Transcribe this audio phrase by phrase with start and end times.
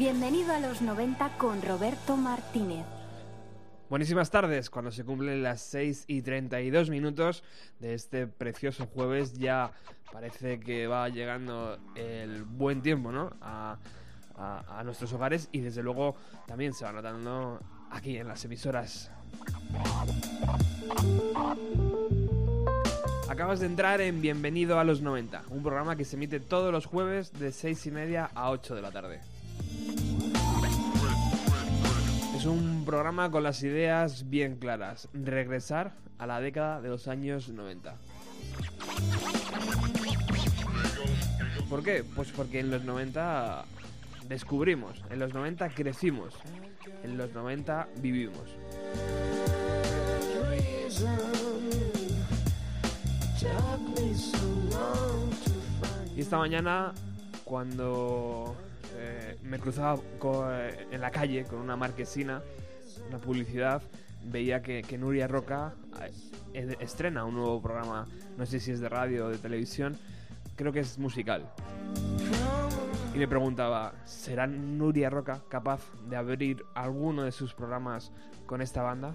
[0.00, 2.86] Bienvenido a los 90 con Roberto Martínez.
[3.90, 7.44] Buenísimas tardes, cuando se cumplen las 6 y 32 minutos
[7.80, 9.72] de este precioso jueves, ya
[10.10, 13.36] parece que va llegando el buen tiempo, ¿no?
[13.42, 13.76] A,
[14.86, 19.10] nuestros hogares y desde luego también se va notando aquí en las emisoras.
[23.28, 26.86] Acabas de entrar en Bienvenido a los 90, un programa que se emite todos los
[26.86, 29.20] jueves de 6 y media a 8 de la tarde.
[32.40, 35.10] Es un programa con las ideas bien claras.
[35.12, 37.96] Regresar a la década de los años 90.
[41.68, 42.02] ¿Por qué?
[42.02, 43.66] Pues porque en los 90
[44.26, 46.32] descubrimos, en los 90 crecimos,
[47.04, 48.48] en los 90 vivimos.
[56.16, 56.94] Y esta mañana,
[57.44, 58.56] cuando
[59.02, 59.98] eh, me cruzaba
[60.52, 62.42] eh, en la calle con una marquesina,
[63.08, 63.82] una publicidad,
[64.24, 65.72] veía que, que Nuria Roca
[66.52, 68.06] eh, estrena un nuevo programa,
[68.36, 69.96] no sé si es de radio o de televisión,
[70.54, 71.50] creo que es musical.
[73.14, 78.12] Y me preguntaba, ¿será Nuria Roca capaz de abrir alguno de sus programas
[78.44, 79.14] con esta banda?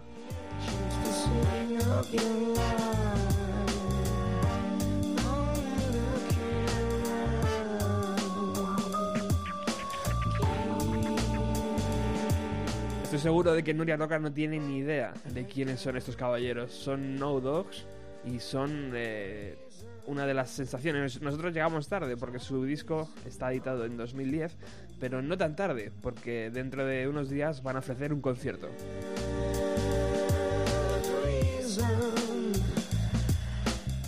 [13.26, 16.72] Seguro de que Nuria Roca no tiene ni idea de quiénes son estos caballeros.
[16.72, 17.88] Son No Dogs
[18.24, 19.58] y son eh,
[20.06, 21.20] una de las sensaciones.
[21.24, 24.56] Nosotros llegamos tarde porque su disco está editado en 2010,
[25.00, 28.70] pero no tan tarde porque dentro de unos días van a ofrecer un concierto.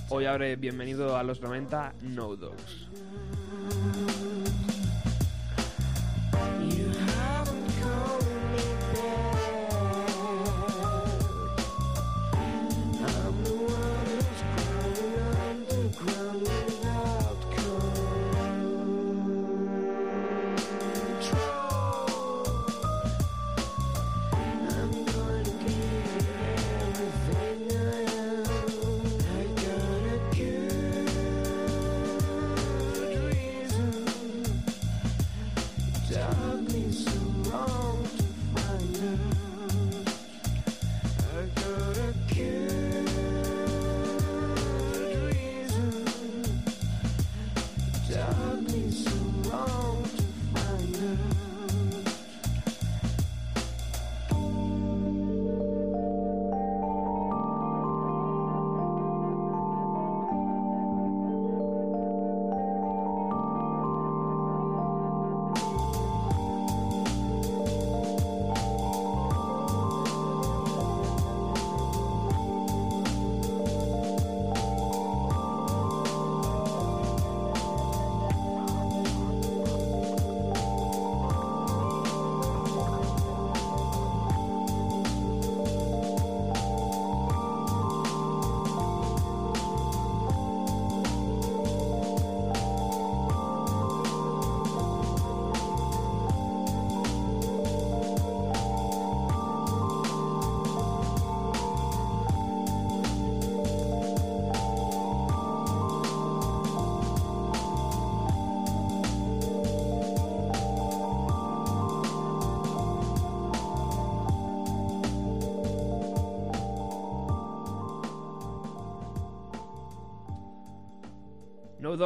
[0.09, 2.87] Hoy abre bienvenido a los 90 No Dogs.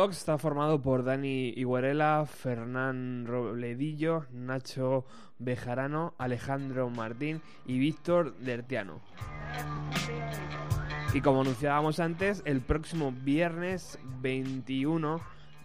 [0.10, 5.06] Está formado por Dani Iguarela, Fernán Robledillo, Nacho
[5.38, 9.00] Bejarano, Alejandro Martín y Víctor Dertiano.
[11.14, 15.22] Y como anunciábamos antes, el próximo viernes 21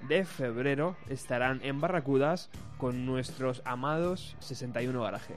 [0.07, 5.35] de febrero estarán en Barracudas con nuestros amados 61 Garaje.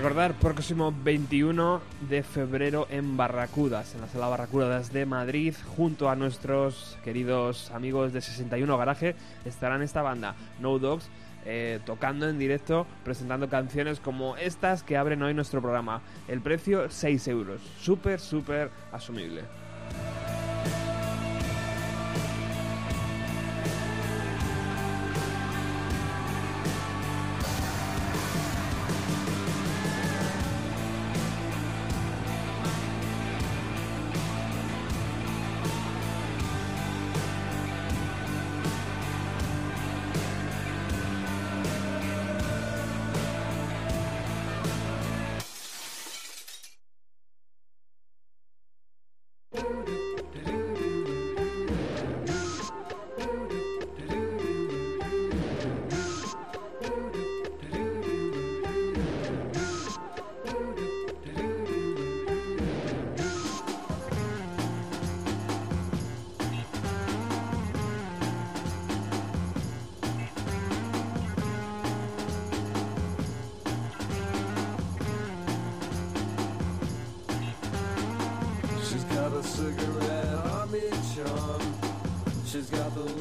[0.00, 1.78] Recordar, próximo 21
[2.08, 8.14] de febrero en Barracudas, en la sala Barracudas de Madrid, junto a nuestros queridos amigos
[8.14, 9.14] de 61 Garaje,
[9.44, 11.10] estarán esta banda, No Dogs,
[11.44, 16.00] eh, tocando en directo, presentando canciones como estas que abren hoy nuestro programa.
[16.28, 17.60] El precio, 6 euros.
[17.78, 19.59] Súper, súper asumible.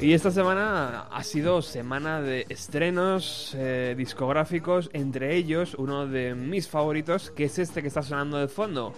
[0.02, 6.70] Y esta semana ha sido semana de estrenos eh, discográficos, entre ellos uno de mis
[6.70, 8.94] favoritos, que es este que está sonando de fondo.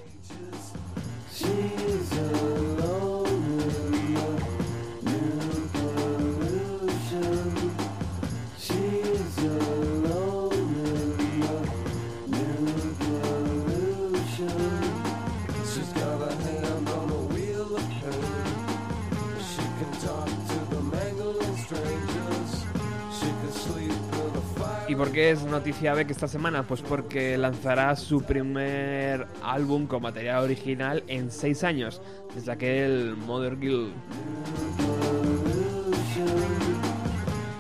[25.32, 26.64] Es noticia Beck esta semana?
[26.68, 32.02] Pues porque lanzará su primer álbum con material original en seis años,
[32.36, 33.94] desde aquel Mother Guild.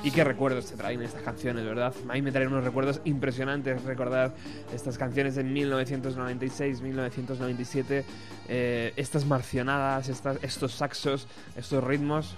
[0.03, 1.93] Y qué recuerdos te traen estas canciones, ¿verdad?
[2.09, 4.33] A mí me traen unos recuerdos impresionantes recordar
[4.75, 8.03] estas canciones de 1996, 1997,
[8.49, 11.25] eh, estas marcionadas, estos saxos,
[11.55, 12.35] estos ritmos.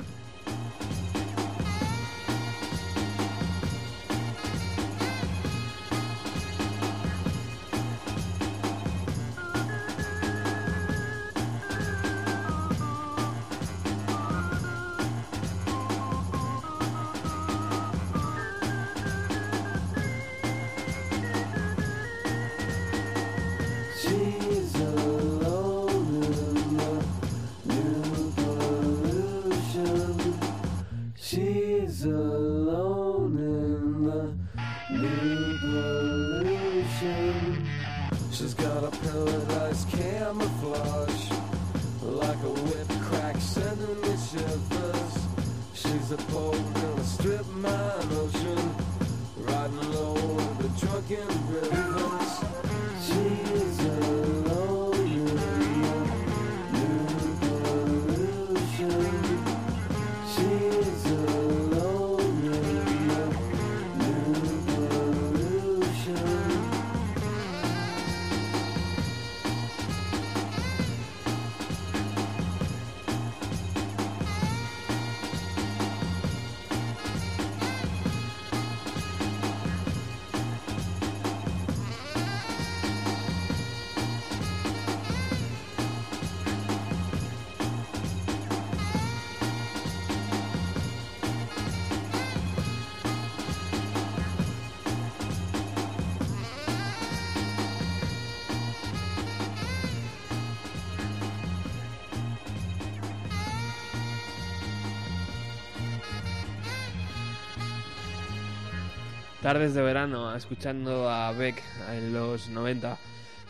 [109.43, 112.97] Tardes de verano, escuchando a Beck en los 90.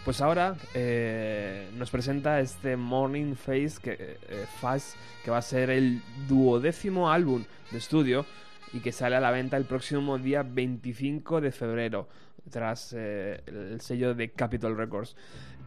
[0.04, 5.70] Pues ahora eh, nos presenta este Morning Face que, eh, Face, que va a ser
[5.70, 8.26] el duodécimo álbum de estudio
[8.74, 12.08] y que sale a la venta el próximo día 25 de febrero,
[12.50, 15.16] tras eh, el sello de Capitol Records.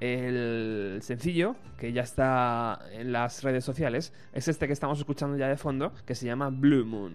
[0.00, 5.46] El sencillo, que ya está en las redes sociales, es este que estamos escuchando ya
[5.46, 7.14] de fondo, que se llama Blue Moon.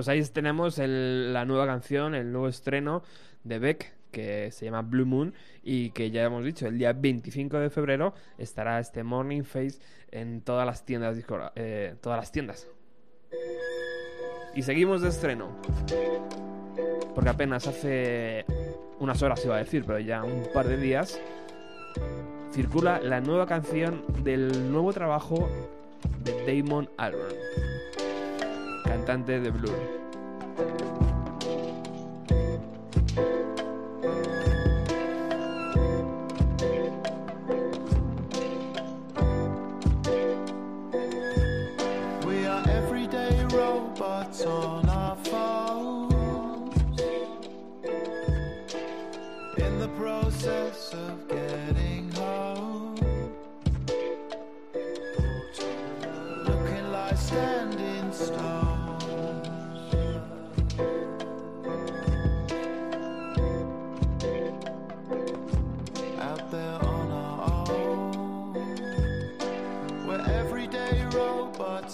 [0.00, 3.02] Pues ahí tenemos la nueva canción, el nuevo estreno
[3.44, 7.58] de Beck, que se llama Blue Moon y que ya hemos dicho, el día 25
[7.58, 9.78] de febrero estará este Morning Face
[10.10, 11.18] en todas las tiendas,
[11.54, 12.66] eh, todas las tiendas.
[14.54, 15.54] Y seguimos de estreno.
[17.14, 18.46] Porque apenas hace
[19.00, 21.20] unas horas iba a decir, pero ya un par de días
[22.52, 25.50] circula la nueva canción del nuevo trabajo
[26.24, 27.69] de Damon Albarn
[28.90, 29.70] cantante de Blur.
[42.26, 45.99] We are everyday robots on our phones.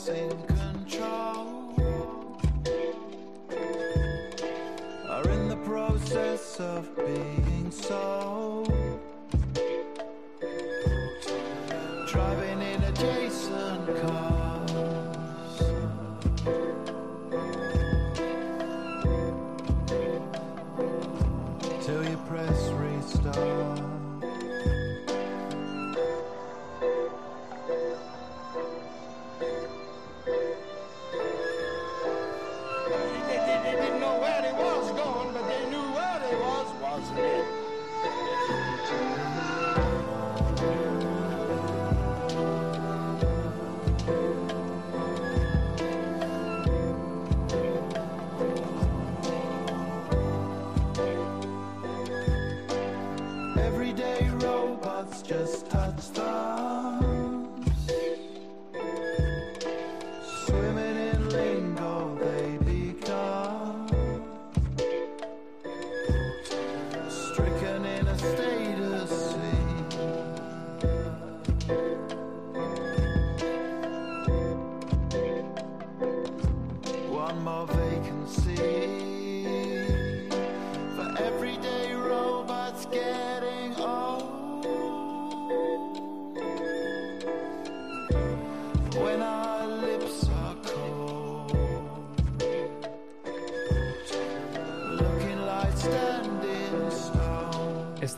[0.09, 1.75] In control.
[5.09, 8.66] Are in the process of being sold.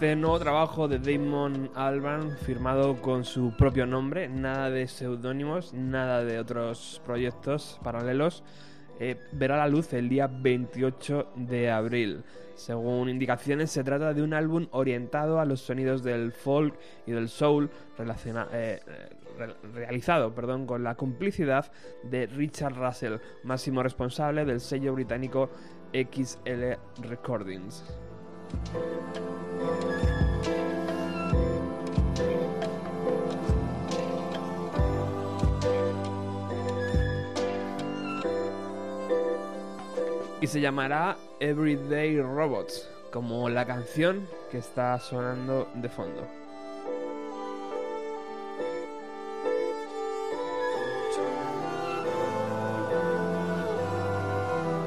[0.09, 6.25] Este nuevo trabajo de Damon Albarn, firmado con su propio nombre, nada de seudónimos, nada
[6.25, 8.43] de otros proyectos paralelos,
[9.01, 12.25] eh, verá la luz el día 28 de abril.
[12.55, 17.29] Según indicaciones, se trata de un álbum orientado a los sonidos del folk y del
[17.29, 17.69] soul,
[17.99, 18.11] eh,
[18.55, 18.81] eh,
[19.37, 21.71] re- realizado perdón, con la complicidad
[22.03, 25.51] de Richard Russell, máximo responsable del sello británico
[25.93, 27.85] XL Recordings.
[40.41, 46.27] Y se llamará Everyday Robots, como la canción que está sonando de fondo.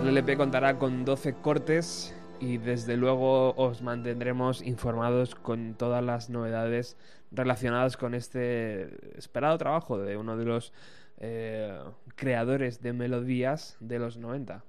[0.02, 6.30] El LP contará con 12 cortes y desde luego os mantendremos informados con todas las
[6.30, 6.96] novedades
[7.30, 10.72] relacionadas con este esperado trabajo de uno de los
[11.18, 11.78] eh,
[12.16, 14.64] creadores de melodías de los 90.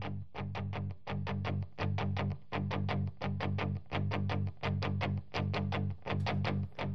[0.00, 0.93] ピピピ。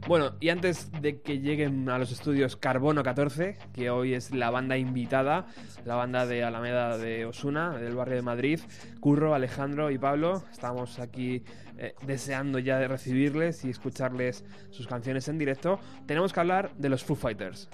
[0.09, 4.49] Bueno, y antes de que lleguen a los estudios Carbono 14, que hoy es la
[4.49, 5.45] banda invitada,
[5.85, 8.59] la banda de Alameda de Osuna, del barrio de Madrid,
[9.01, 11.43] Curro, Alejandro y Pablo, estamos aquí
[11.77, 16.89] eh, deseando ya de recibirles y escucharles sus canciones en directo, tenemos que hablar de
[16.89, 17.69] los Foo Fighters.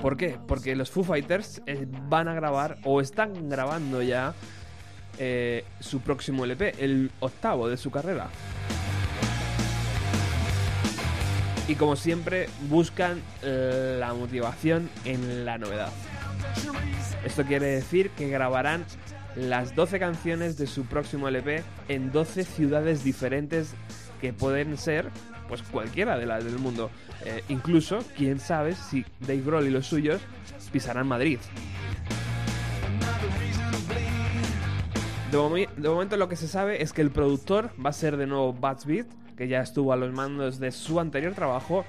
[0.00, 0.38] ¿Por qué?
[0.48, 4.34] Porque los Foo Fighters eh, van a grabar o están grabando ya
[5.18, 8.28] eh, su próximo LP, el octavo de su carrera.
[11.68, 15.90] Y como siempre, buscan la motivación en la novedad.
[17.24, 18.84] Esto quiere decir que grabarán
[19.36, 23.74] las 12 canciones de su próximo LP en 12 ciudades diferentes
[24.20, 25.10] que pueden ser
[25.48, 26.90] pues cualquiera de las del mundo.
[27.24, 30.20] Eh, incluso, quién sabe si Dave Grohl y los suyos
[30.72, 31.38] pisarán Madrid.
[35.30, 38.52] De, momento lo que se sabe es que el productor va a ser de nuevo
[38.52, 41.84] Bats Beat, que ya estuvo a los mandos de su anterior trabajo,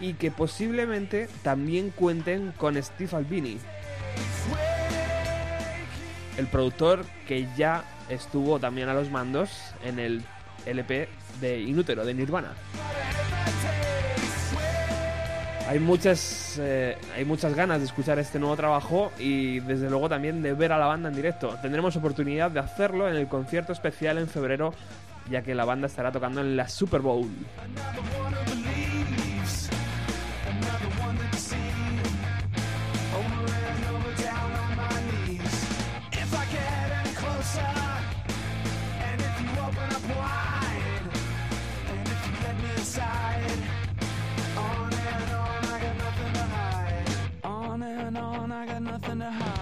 [0.00, 3.58] y que posiblemente también cuenten con Steve Albini,
[6.36, 9.50] el productor que ya estuvo también a los mandos
[9.82, 10.22] en el
[10.66, 11.08] LP
[11.40, 12.52] de Inútero, de Nirvana.
[15.66, 20.42] Hay muchas, eh, hay muchas ganas de escuchar este nuevo trabajo y desde luego también
[20.42, 21.56] de ver a la banda en directo.
[21.62, 24.74] Tendremos oportunidad de hacerlo en el concierto especial en febrero,
[25.30, 27.28] ya que la banda estará tocando en la Super Bowl.
[48.54, 49.53] I got nothing to hide.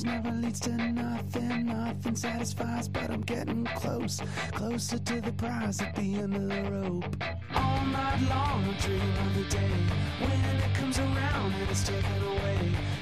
[0.00, 1.66] Never leads to nothing.
[1.66, 4.20] Nothing satisfies, but I'm getting close.
[4.52, 7.16] Closer to the prize at the end of the rope.
[7.54, 9.74] All night long I dream of the day
[10.18, 12.58] when it comes around and it's taken away.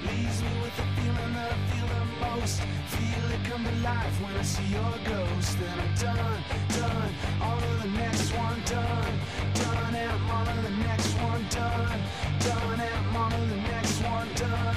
[0.09, 2.61] Leaves me with the feeling that I feel the most.
[2.95, 5.59] Feel it come to life when I see your ghost.
[5.61, 6.43] Then I'm done,
[6.75, 7.15] done.
[7.41, 9.15] On to the next one, done,
[9.55, 9.95] done.
[9.95, 12.01] And I'm on to the next one, done,
[12.41, 12.81] done.
[12.81, 14.77] And I'm on to the next one, done.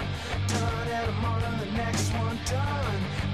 [2.45, 3.32] Done,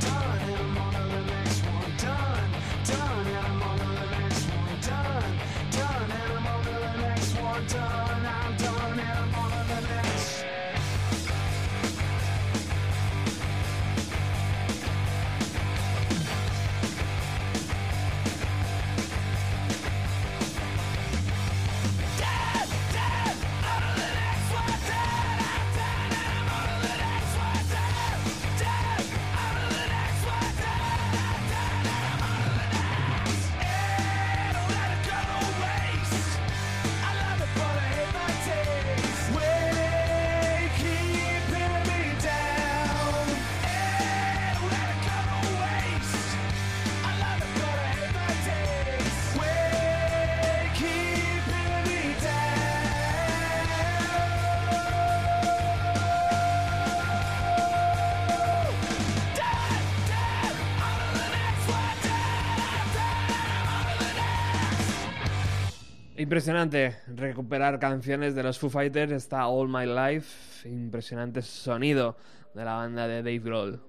[66.29, 72.17] Impresionante recuperar canciones de los Foo Fighters, está All My Life, impresionante sonido
[72.53, 73.81] de la banda de Dave Grohl.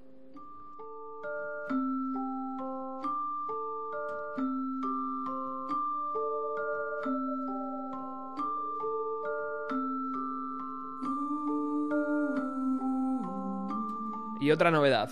[14.40, 15.11] Y otra novedad,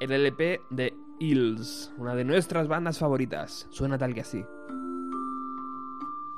[0.00, 4.44] el LP de Hills, una de nuestras bandas favoritas, suena tal que así.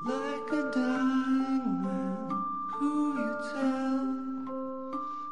[0.07, 2.31] Like a dying man
[2.69, 4.05] who you tell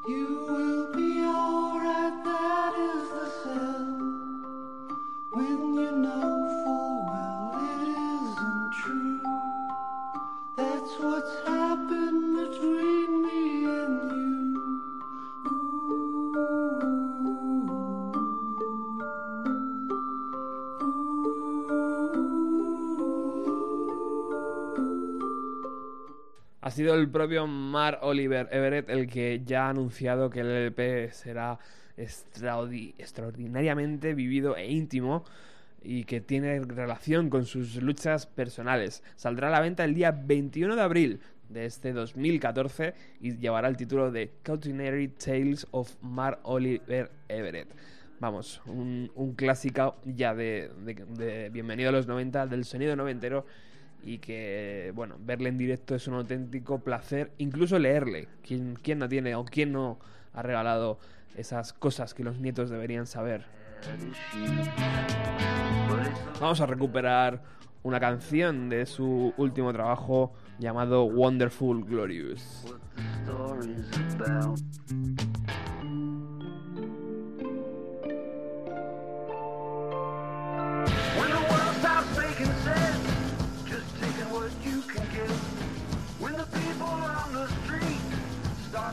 [0.08, 2.24] you will be alright.
[2.24, 3.86] That is the cell.
[5.30, 6.33] When you know
[26.66, 31.10] Ha sido el propio Mar Oliver Everett el que ya ha anunciado que el LP
[31.12, 31.58] será
[31.98, 35.24] extraordi- extraordinariamente vivido e íntimo
[35.82, 39.02] y que tiene relación con sus luchas personales.
[39.14, 43.76] Saldrá a la venta el día 21 de abril de este 2014 y llevará el
[43.76, 47.68] título de Cautionary Tales of Mar Oliver Everett.
[48.20, 53.44] Vamos, un, un clásico ya de, de- de Bienvenido a los 90, del sonido noventero
[54.04, 58.28] y que, bueno, verle en directo es un auténtico placer, incluso leerle.
[58.46, 59.98] ¿Quién, quién no tiene o quién no
[60.34, 60.98] ha regalado
[61.36, 63.46] esas cosas que los nietos deberían saber?
[66.40, 67.42] Vamos a recuperar
[67.82, 72.66] una canción de su último trabajo llamado Wonderful Glorious.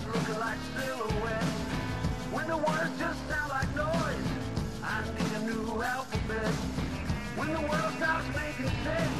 [0.01, 1.45] Start looking like silhouettes.
[2.31, 4.29] When the words just sound like noise,
[4.83, 6.53] I need a new alphabet.
[7.35, 9.19] When the world stops making sense,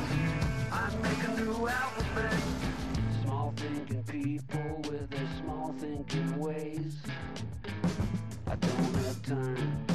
[0.71, 2.41] I make a new alphabet.
[3.23, 6.97] Small thinking people with their small thinking ways.
[8.47, 9.90] I don't have time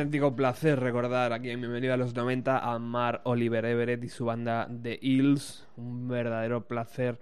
[0.00, 4.24] auténtico placer recordar aquí en Bienvenido a los 90 a Mar Oliver Everett y su
[4.24, 5.66] banda The Hills.
[5.76, 7.20] Un verdadero placer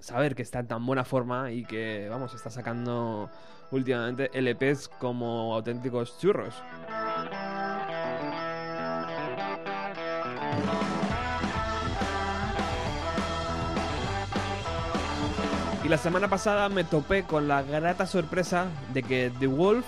[0.00, 3.30] saber que está en tan buena forma y que, vamos, está sacando
[3.70, 6.60] últimamente LPs como auténticos churros.
[15.84, 19.86] Y la semana pasada me topé con la grata sorpresa de que The Wolf,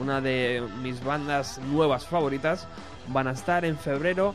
[0.00, 2.66] una de mis bandas nuevas favoritas,
[3.08, 4.34] van a estar en febrero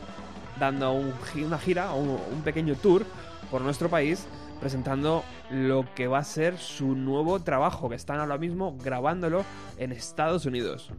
[0.60, 3.06] dando una gira, un, un pequeño tour
[3.50, 4.28] por nuestro país
[4.60, 9.44] presentando lo que va a ser su nuevo trabajo, que están ahora mismo grabándolo
[9.78, 10.90] en Estados Unidos.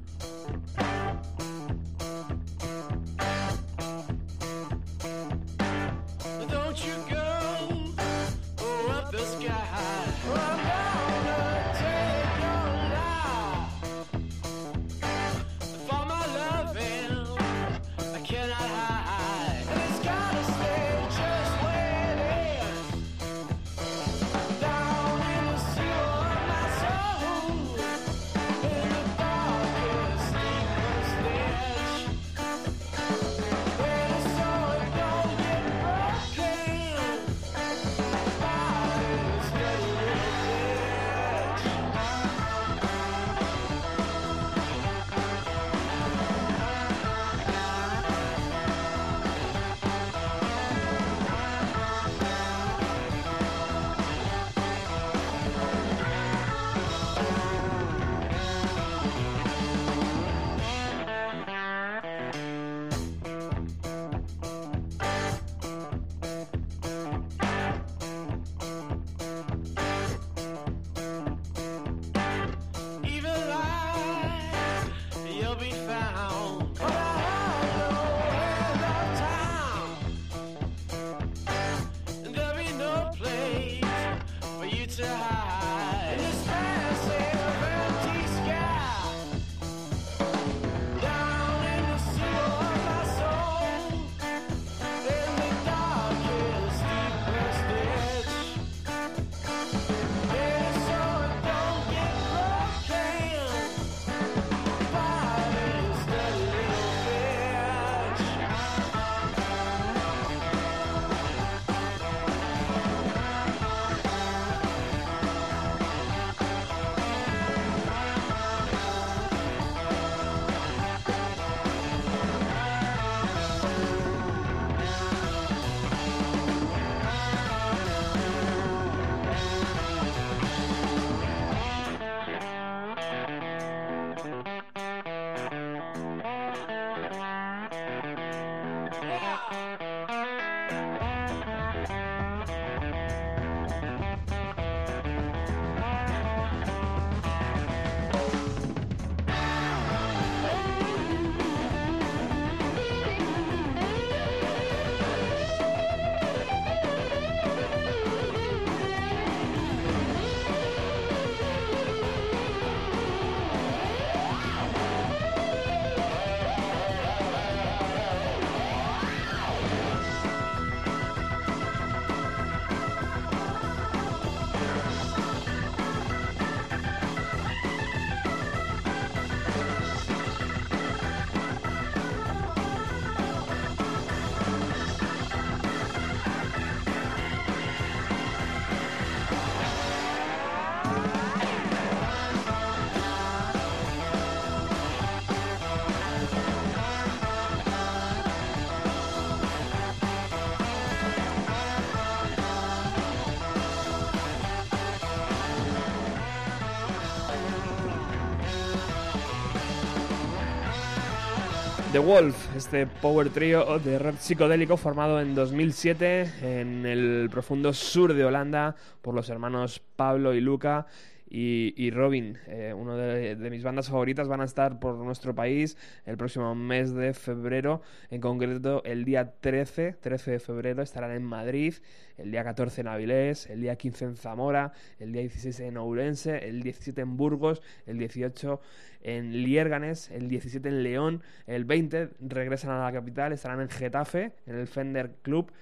[211.97, 218.13] The Wolf, este power trio de rock psicodélico formado en 2007 en el profundo sur
[218.13, 220.87] de Holanda por los hermanos Pablo y Luca
[221.29, 226.17] y, Robin, eh, de, de mis bandas favoritas, van a estar por nuestro país el
[226.17, 231.75] próximo mes de febrero, en concreto el día 13, 13 de febrero estarán en Madrid,
[232.17, 236.49] el día 14 en Avilés, el día 15 en Zamora, el día 16 en Ourense,
[236.49, 238.61] el 17 en Burgos, el 18
[239.03, 244.33] en Liérganes, el 17 en León, el 20 regresan a la capital, estarán en Getafe,
[244.47, 245.53] en el Fender Club,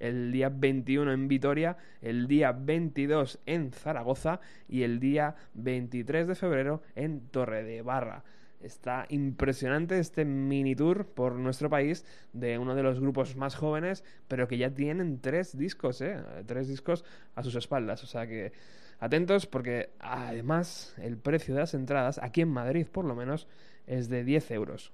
[0.00, 6.34] el día 21 en Vitoria, el día 22 en Zaragoza y el día 23 de
[6.34, 8.24] febrero en Torre de Barra.
[8.60, 14.04] Está impresionante este mini tour por nuestro país de uno de los grupos más jóvenes,
[14.28, 16.18] pero que ya tienen tres discos, ¿eh?
[16.44, 18.04] Tres discos a sus espaldas.
[18.04, 18.52] O sea que
[18.98, 23.48] atentos porque además el precio de las entradas, aquí en Madrid por lo menos,
[23.86, 24.92] es de 10 euros.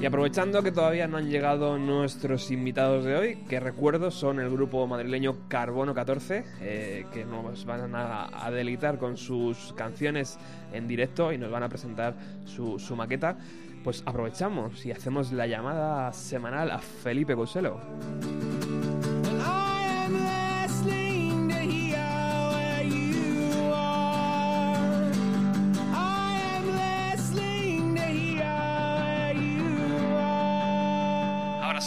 [0.00, 4.48] Y aprovechando que todavía no han llegado nuestros invitados de hoy, que recuerdo son el
[4.48, 10.38] grupo madrileño Carbono 14, eh, que nos van a, a deleitar con sus canciones
[10.72, 12.14] en directo y nos van a presentar
[12.46, 13.36] su, maqueta,
[13.84, 17.78] pues aprovechamos y hacemos la llamada semanal a Felipe Cuselo.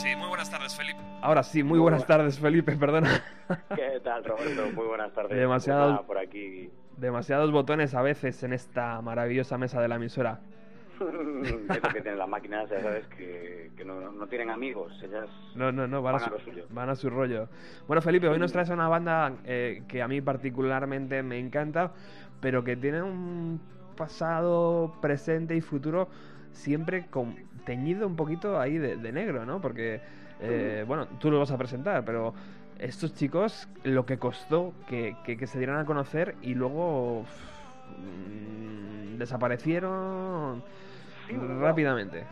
[0.04, 1.00] Sí, muy buenas tardes, Felipe.
[1.22, 3.10] Ahora sí, muy buenas tardes, Felipe, perdona.
[3.76, 4.70] ¿Qué tal, Roberto?
[4.76, 5.38] Muy buenas tardes.
[5.38, 6.70] Demasiado- nada, por aquí.
[6.98, 10.40] Demasiados botones a veces en esta maravillosa mesa de la emisora.
[11.00, 14.94] que tienen las máquinas, ya sabes, que, que no, no tienen amigos.
[15.04, 16.66] Ellas No, no, no, van, Van a, a su, lo suyo.
[16.70, 17.50] van a su rollo.
[17.88, 21.92] Bueno, Felipe, hoy nos traes una banda eh, que a mí particularmente me encanta,
[22.42, 23.60] pero que tiene un
[23.98, 26.08] pasado, presente y futuro
[26.54, 27.36] siempre con,
[27.66, 29.62] teñido un poquito ahí de, de negro, ¿no?
[29.62, 30.02] Porque,
[30.40, 32.34] eh, bueno, tú lo vas a presentar, pero
[32.80, 37.26] estos chicos, lo que costó que, que- que se dieran a conocer y luego
[37.98, 40.64] mm, desaparecieron
[41.28, 42.26] Sí, rápidamente.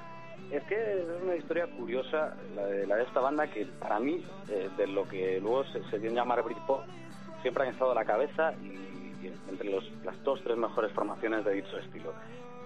[0.49, 4.25] Es que es una historia curiosa la de, la de esta banda que para mí,
[4.49, 6.81] eh, de lo que luego se, se dio en llamar Britpop,
[7.41, 11.45] siempre han estado a la cabeza y, y entre los, las dos tres mejores formaciones
[11.45, 12.13] de dicho estilo.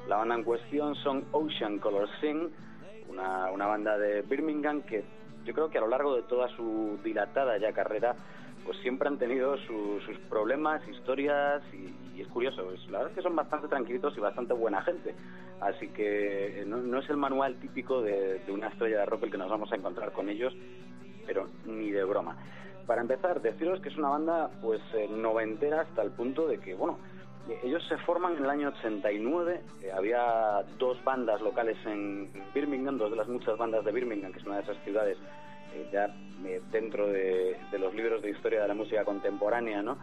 [0.07, 2.49] La banda en cuestión son Ocean Color Sing,
[3.09, 5.03] una, banda de Birmingham que
[5.45, 8.15] yo creo que a lo largo de toda su dilatada ya carrera
[8.65, 13.15] pues siempre han tenido su- sus problemas, historias y, es curioso, pues, la verdad es
[13.15, 15.13] que son bastante tranquilitos y bastante buena gente.
[15.59, 19.37] Así que eh, no, es el manual típico de, una estrella de rock el que
[19.37, 20.53] nos vamos a encontrar con ellos,
[21.27, 22.35] pero ni de broma.
[22.87, 26.73] Para empezar, deciros que es una banda pues eh, noventera hasta el punto de que,
[26.73, 26.97] bueno,
[27.63, 33.11] ellos se forman en el año 89, eh, había dos bandas locales en Birmingham, dos
[33.11, 35.17] de las muchas bandas de Birmingham, que es una de esas ciudades
[35.73, 36.05] eh, ya
[36.45, 39.97] eh, dentro de, los libros de historia de la música contemporánea, ¿no?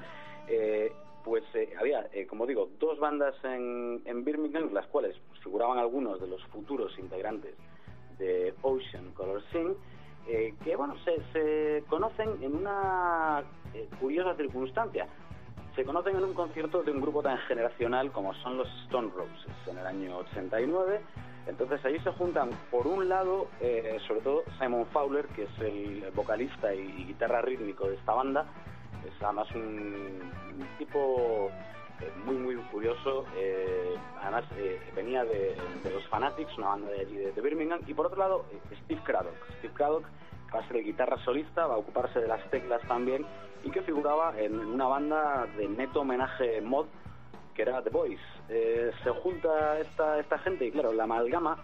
[0.49, 0.93] Eh,
[1.25, 6.21] pues eh, había, eh, como digo, dos bandas en, en Birmingham, las cuales figuraban algunos
[6.21, 7.55] de los futuros integrantes
[8.19, 9.75] de Ocean Color Sing,
[10.29, 13.43] eh, que bueno, se, se conocen en una
[13.75, 15.07] eh, curiosa circunstancia.
[15.75, 19.57] Se conocen en un concierto de un grupo tan generacional como son los Stone Roses
[19.67, 21.01] en el año 89.
[21.47, 26.11] Entonces allí se juntan, por un lado, eh, sobre todo Simon Fowler, que es el
[26.15, 28.45] vocalista y, guitarra rítmico de esta banda.
[29.07, 30.21] Es además un,
[30.61, 31.51] un tipo
[32.03, 33.25] eh, muy, muy curioso.
[33.37, 37.81] eh, además, eh, venía de, de los Fanatics, una banda de allí de, de Birmingham.
[37.87, 39.35] Y por otro lado, eh, Steve Craddock.
[39.59, 40.05] Steve Craddock
[40.55, 43.25] va a ser guitarra solista, va a ocuparse de las teclas también
[43.65, 46.87] y que figuraba en una banda de neto homenaje mod
[47.55, 48.21] que era The Boys.
[48.49, 51.59] Eh, se junta esta, esta gente y claro, la amalgama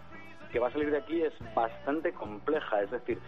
[0.52, 3.18] que va a salir de aquí es bastante compleja, es decir,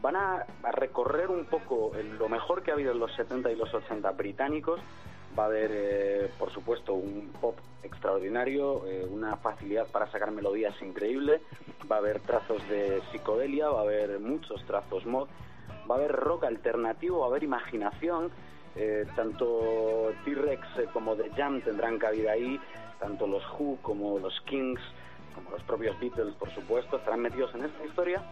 [0.00, 3.72] van a, recorrer un poco lo mejor que ha habido en los 70 y los
[3.72, 4.80] 80 británicos.
[5.38, 10.74] Va a haber, eh, por supuesto, un pop extraordinario, eh, una facilidad para sacar melodías
[10.82, 11.40] increíble,
[11.90, 15.28] va a haber trazos de psicodelia, va a haber muchos trazos mod,
[15.90, 18.30] va a haber rock alternativo, va a haber imaginación,
[18.76, 22.60] eh, tanto T-Rex como The Jam tendrán cabida ahí,
[23.00, 24.80] tanto los Who como los Kings,
[25.34, 28.22] como los propios Beatles, por supuesto, estarán metidos en esta historia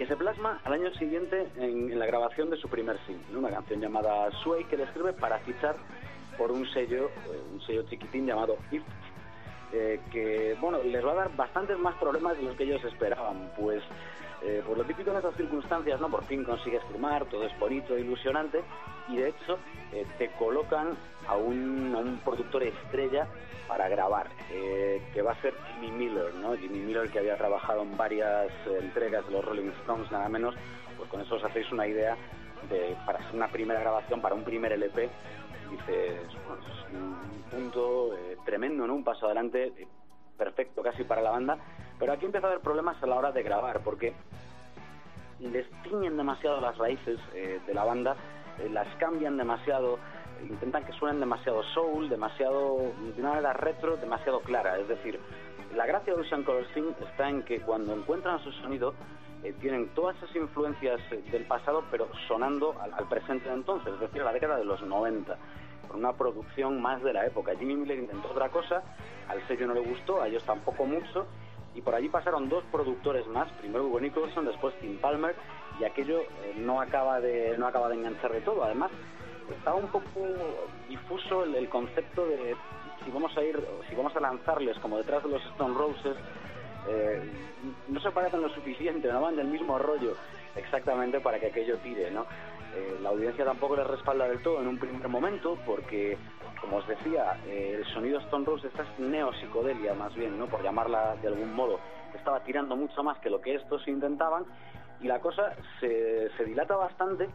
[0.00, 3.82] que se plasma al año siguiente en, la grabación de su primer single, una canción
[3.82, 5.76] llamada Sway que le escribe para fichar
[6.40, 8.82] por un sello, eh, un sello chiquitín llamado If,
[9.74, 13.52] eh, que bueno les va a dar bastantes más problemas de los que ellos esperaban,
[13.58, 13.82] pues
[14.42, 16.08] eh, por lo típico en esas circunstancias, ¿no?
[16.08, 18.62] Por fin consigues firmar, todo es bonito, ilusionante,
[19.08, 19.58] y de hecho
[20.16, 20.96] te colocan
[21.28, 23.26] a un, a un productor estrella
[23.68, 26.56] para grabar, que va a ser Jimmy Miller, ¿no?
[26.56, 30.54] Jimmy Miller que había trabajado en varias entregas de los Rolling Stones, nada menos,
[30.96, 32.16] pues con eso os hacéis una idea
[32.70, 35.10] de, para hacer una primera grabación, para un primer LP,
[35.70, 36.20] dices,
[36.92, 38.94] un punto eh, tremendo, ¿no?
[38.94, 39.88] Un paso adelante eh,
[40.36, 41.58] perfecto casi para la banda,
[41.98, 44.14] pero aquí empieza a haber problemas a la hora de grabar, porque
[45.40, 48.16] les tiñen demasiado las raíces eh, de la banda,
[48.70, 49.98] las cambian demasiado,
[50.48, 54.78] intentan que suenen demasiado soul, demasiado, de una manera retro, demasiado clara.
[54.78, 55.18] Es decir,
[55.74, 58.94] la gracia de Ocean Color Sing está en que cuando encuentran su sonido,
[59.42, 61.00] eh, tienen todas esas influencias
[61.32, 64.64] del pasado, pero sonando al, al presente de entonces, es decir, a la década de
[64.66, 65.36] los 90,
[65.90, 67.52] con una producción más de la época.
[67.58, 68.82] Jimmy Miller intentó otra cosa,
[69.28, 71.26] al sello no le gustó, a ellos tampoco mucho,
[71.74, 75.34] y por allí pasaron dos productores más, primero Hugo Nicholson, después Tim Palmer,
[75.80, 78.62] y aquello eh, no acaba de no acaba de enganchar de todo.
[78.64, 78.90] Además,
[79.56, 80.20] estaba un poco
[80.88, 82.54] difuso el, el concepto de
[83.04, 86.16] si vamos a ir, si vamos a lanzarles como detrás de los Stone Roses,
[86.88, 87.22] eh,
[87.88, 90.14] no se parecen lo suficiente, no van del mismo rollo
[90.56, 92.26] exactamente para que aquello tire, ¿no?
[92.74, 96.16] Eh, la audiencia tampoco les respalda del todo en un primer momento porque,
[96.60, 100.46] como os decía, eh, el sonido Stone Rose, esta es neopsicodelia más bien, ¿no?
[100.46, 101.80] Por llamarla de algún modo,
[102.14, 104.44] estaba tirando mucho más que lo que estos intentaban
[105.00, 107.28] y la cosa se, se dilata bastante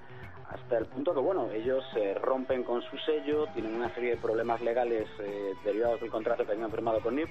[0.50, 4.18] hasta el punto que, bueno, ellos se rompen con su sello, tienen una serie de
[4.18, 7.30] problemas legales eh, derivados del contrato que habían firmado con NIP.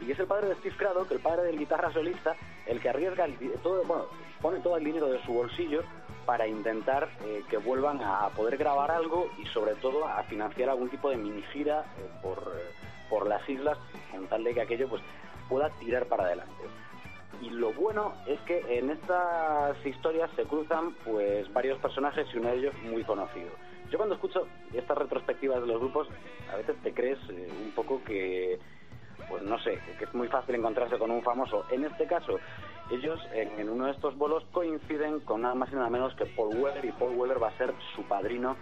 [0.00, 2.34] Y es el padre de Steve Craddock, el padre del guitarra solista,
[2.66, 4.06] el que arriesga el todo, bueno,
[4.40, 5.82] pone todo el dinero de su bolsillo
[6.26, 10.88] para intentar eh, que vuelvan a poder grabar algo y sobre todo a financiar algún
[10.88, 12.70] tipo de mini gira eh, por, eh,
[13.08, 13.78] por las islas
[14.10, 15.02] con tal de que aquello pues
[15.48, 16.52] pueda tirar para adelante.
[17.40, 22.50] Y lo bueno es que en estas historias se cruzan pues varios personajes y uno
[22.50, 23.50] de ellos muy conocido.
[23.90, 26.08] Yo cuando escucho estas retrospectivas de los grupos,
[26.52, 28.58] a veces te crees un poco que,
[29.32, 31.64] pues no sé, que es muy fácil encontrarse con un famoso.
[31.70, 32.38] En este caso,
[32.90, 36.54] ellos en, uno de estos bolos coinciden con nada más y nada menos que Paul
[36.54, 38.52] Weller y Paul Weller va a ser su padrino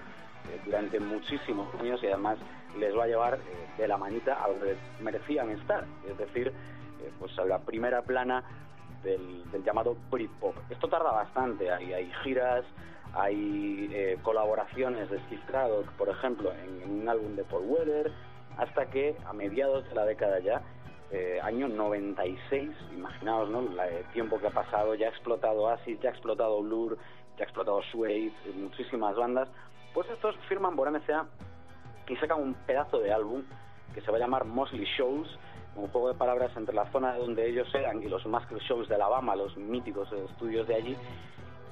[0.49, 2.39] eh, durante muchísimos años y además
[2.79, 3.39] les va a llevar eh,
[3.79, 8.45] de la manita a donde merecían estar, es decir, eh, pues a la primera plana
[9.03, 10.55] del, llamado Britpop.
[10.71, 12.65] Esto tarda bastante, hay, giras,
[13.13, 15.43] hay eh, colaboraciones de Steve
[15.99, 18.13] por ejemplo, en, en un álbum de Paul Weller,
[18.61, 20.61] hasta que a mediados de la década ya,
[21.11, 23.61] eh, año 96, imaginaos, ¿no?
[23.83, 26.99] El tiempo que ha pasado, ya ha explotado Asis, ya ha explotado Blur,
[27.39, 29.49] ya ha explotado Suede, muchísimas bandas,
[29.95, 31.27] pues estos firman por MCA
[32.07, 33.43] y sacan un pedazo de álbum
[33.95, 35.39] que se va a llamar Mosley Shows,
[35.75, 38.97] un juego de palabras entre la zona donde ellos eran y los Muscle Shows de
[38.97, 40.97] Alabama, los míticos estudios de allí,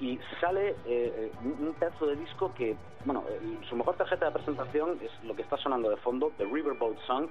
[0.01, 4.33] y sale eh, un un pedazo de disco que, bueno, eh, su mejor tarjeta de
[4.33, 7.29] presentación es lo que está sonando de fondo, The Riverboat Song.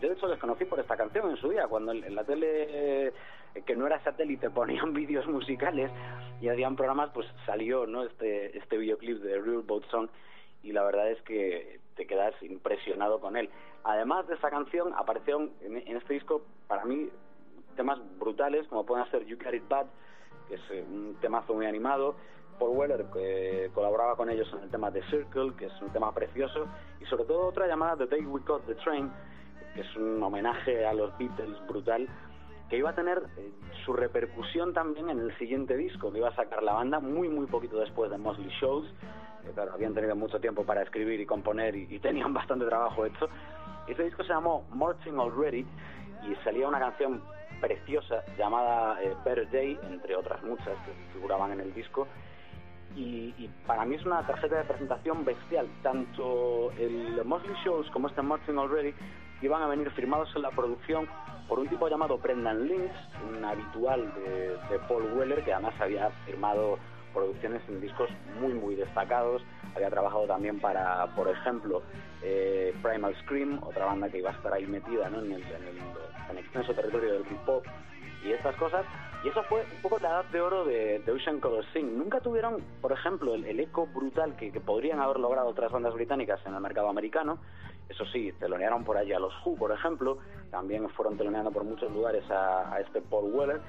[0.00, 3.08] Yo de hecho les conocí por esta canción en su día, cuando en, la tele,
[3.08, 3.12] eh,
[3.64, 5.90] que no era satélite, ponían vídeos musicales
[6.40, 8.04] y hacían programas, pues salió ¿no?
[8.04, 10.08] este, este videoclip de Riverboat Song
[10.62, 13.50] y la verdad es que te quedas impresionado con él.
[13.84, 17.08] Además de esa canción, aparecieron en, en este disco, para mí,
[17.76, 19.86] temas brutales, como pueden ser You Got It Bad,
[20.48, 22.16] que es eh, un temazo muy animado.
[22.58, 26.12] Paul Weller que colaboraba con ellos en el tema The Circle, que es un tema
[26.12, 26.66] precioso,
[27.00, 29.10] y sobre todo otra llamada The Day We Caught the Train,
[29.74, 32.08] que es un homenaje a los Beatles brutal,
[32.70, 33.52] que iba a tener eh,
[33.84, 37.46] su repercusión también en el siguiente disco que iba a sacar la banda muy muy
[37.46, 38.86] poquito después de Mosley Shows.
[39.44, 43.04] que, claro, habían tenido mucho tiempo para escribir y componer y, y tenían bastante trabajo
[43.04, 43.28] hecho.
[43.86, 45.64] Este disco se llamó Marching Already
[46.28, 47.22] y salía una canción
[47.60, 52.06] preciosa llamada eh, Better Day, entre otras muchas que figuraban en el disco.
[52.94, 55.68] Y, para mí es una tarjeta de presentación bestial.
[55.82, 58.94] Tanto el Mosley Shows como este Marching Already
[59.42, 61.06] iban a venir firmados en la producción
[61.46, 62.92] por un tipo llamado Brendan Lynch,
[63.28, 66.78] un habitual de, Paul Weller, que además había firmado
[67.12, 68.08] producciones en discos
[68.40, 69.42] muy muy destacados.
[69.74, 71.82] Había trabajado también para, por ejemplo,
[72.22, 75.20] eh, Primal Scream, otra banda que iba a estar ahí metida ¿no?
[75.20, 75.44] en el
[76.26, 77.62] tan extenso territorio del hip hop
[78.24, 78.84] y estas cosas.
[79.24, 81.96] Y eso fue un poco la edad de oro de, de Ocean Color Sing.
[81.98, 85.94] Nunca tuvieron, por ejemplo, el, el eco brutal que, que podrían haber logrado otras bandas
[85.94, 87.38] británicas en el mercado americano.
[87.88, 90.18] Eso sí, telonearon por allí a los Who, por ejemplo.
[90.50, 93.60] También fueron teloneando por muchos lugares a, a este Paul Weller.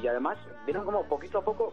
[0.00, 1.72] Y además, vieron como poquito a poco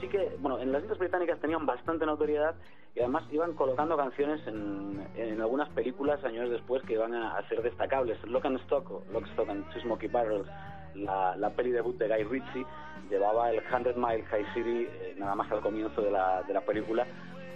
[0.00, 2.54] sí que, bueno, en las listas británicas tenían bastante notoriedad
[2.94, 7.48] y además iban colocando canciones en, en algunas películas años después que iban a, a
[7.48, 8.22] ser destacables.
[8.24, 10.46] Lock and Stock, Lock, Stock and Two Smoky Barrels,
[10.94, 12.66] la, la peli debut de Guy Ritchie,
[13.10, 16.60] llevaba el 100 Mile High City eh, nada más al comienzo de la, de la
[16.60, 17.06] película.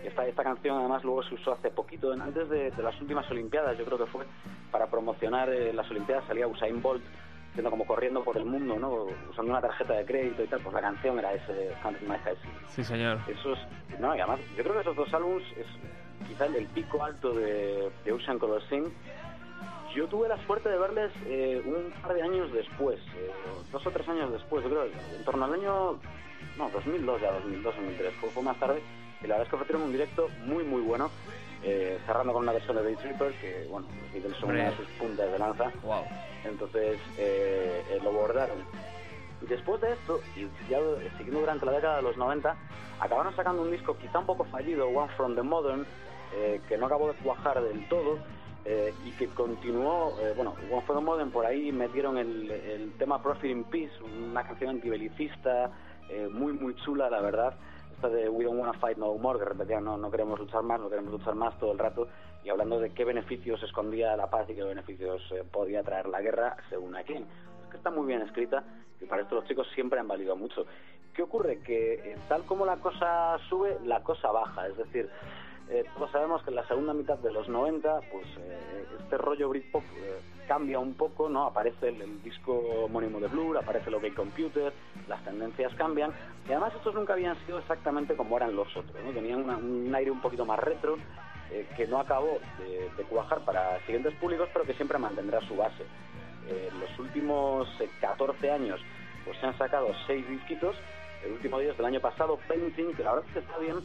[0.05, 3.77] Esta, esta canción además luego se usó hace poquito, antes de, de las últimas Olimpiadas,
[3.77, 4.25] yo creo que fue,
[4.71, 7.03] para promocionar eh, las Olimpiadas salía Usain Bolt
[7.59, 9.09] siendo como corriendo por el mundo, ¿no?
[9.29, 12.55] Usando una tarjeta de crédito y tal, pues la canción era ese High City.
[12.69, 13.19] Sí, señor.
[13.27, 13.59] Esos,
[13.99, 15.67] no, y además, yo creo que esos dos álbumes es
[16.29, 18.63] quizá el, el pico alto de, de Ocean Color.
[19.93, 23.33] Yo tuve la suerte de verles eh, un par de años después, eh,
[23.73, 25.99] dos o tres años después, yo creo, en torno al año,
[26.57, 28.81] no, 2002 ya, 2002, 2003, fue, fue más tarde,
[29.21, 31.11] y la verdad es que ofrecieron un directo muy, muy bueno,
[31.63, 34.77] eh, cerrando con una versión de Day Tripper, que, bueno, los Beatles son una de
[34.77, 35.73] sus puntas de lanza.
[35.83, 36.05] Wow.
[36.45, 38.59] Entonces eh, eh, lo bordaron.
[39.43, 40.79] Y después de esto, y ya
[41.17, 42.57] siguiendo durante la década de los 90,
[43.01, 45.87] acabaron sacando un disco quizá un poco fallido, One from the Modern,
[46.35, 48.19] eh, que no acabó de cuajar del todo
[48.65, 52.93] eh, y que continuó, eh, bueno, One from the Modern por ahí metieron el, el
[52.99, 55.71] tema Profit in Peace, una canción antibelicista,
[56.31, 57.55] muy muy chula la verdad,
[57.99, 60.81] esta de We don't wanna fight no more, que repetían no, no queremos luchar más,
[60.81, 62.07] no queremos luchar más todo el rato,
[62.45, 66.21] y hablando de qué beneficios escondía la paz y qué beneficios eh, podía traer la
[66.21, 67.25] guerra según a quién.
[67.65, 68.63] Es que está muy bien escrita
[69.01, 70.65] y para esto los chicos siempre han valido mucho.
[71.13, 71.61] ¿Qué ocurre?
[71.61, 74.69] Que eh, tal como la cosa sube, la cosa baja.
[74.69, 75.11] Es decir,
[75.71, 79.51] eh, todos sabemos que en la segunda mitad de los 90, pues eh, este rollo
[79.51, 81.45] Britpop eh, cambia un poco, ¿no?
[81.45, 84.73] Aparece el, el disco homónimo de Blur, aparece el OK Computer,
[85.09, 86.13] las tendencias cambian,
[86.47, 89.11] y además estos nunca habían sido exactamente como eran los otros, ¿no?
[89.13, 90.97] Tenían un aire un poquito más retro,
[91.51, 95.85] eh, que no acabó de, cuajar para siguientes públicos, pero que siempre mantendrá su base.
[96.47, 98.81] Eh, los últimos eh, 14 años
[99.25, 100.75] pues se han sacado seis disquitos,
[101.25, 103.77] el último de ellos del año pasado, Painting, que la verdad es que está bien,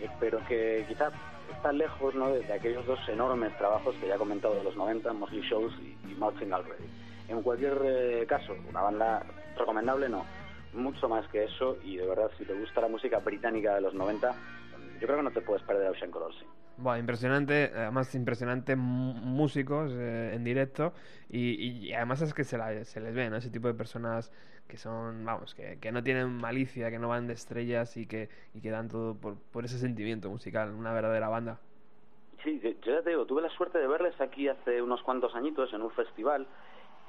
[0.00, 1.12] eh, pero que quizás
[1.50, 2.30] está lejos ¿no?
[2.30, 5.96] de, aquellos dos enormes trabajos que ya he comentado de los 90, Mosley Shows y,
[6.12, 6.84] y Already.
[7.28, 9.22] En cualquier eh, caso, una banda
[9.56, 10.26] recomendable no,
[10.72, 13.94] mucho más que eso y de verdad si te gusta la música británica de los
[13.94, 14.36] 90,
[15.00, 16.46] yo creo que no te puedes perder Ocean Color, sí.
[16.76, 20.94] Buah, impresionante, además impresionante músicos eh, en directo
[21.28, 21.52] y,
[21.88, 23.36] y además es que se, la- se les ve, ¿no?
[23.36, 24.32] Ese tipo de personas
[24.66, 28.30] que son, vamos, que, que no tienen malicia, que no van de estrellas y que,
[28.54, 31.60] y que dan todo por, por ese sentimiento musical, una verdadera banda.
[32.42, 35.34] Sí, yo yo ya te digo, tuve la suerte de verles aquí hace unos cuantos
[35.34, 36.46] añitos en un festival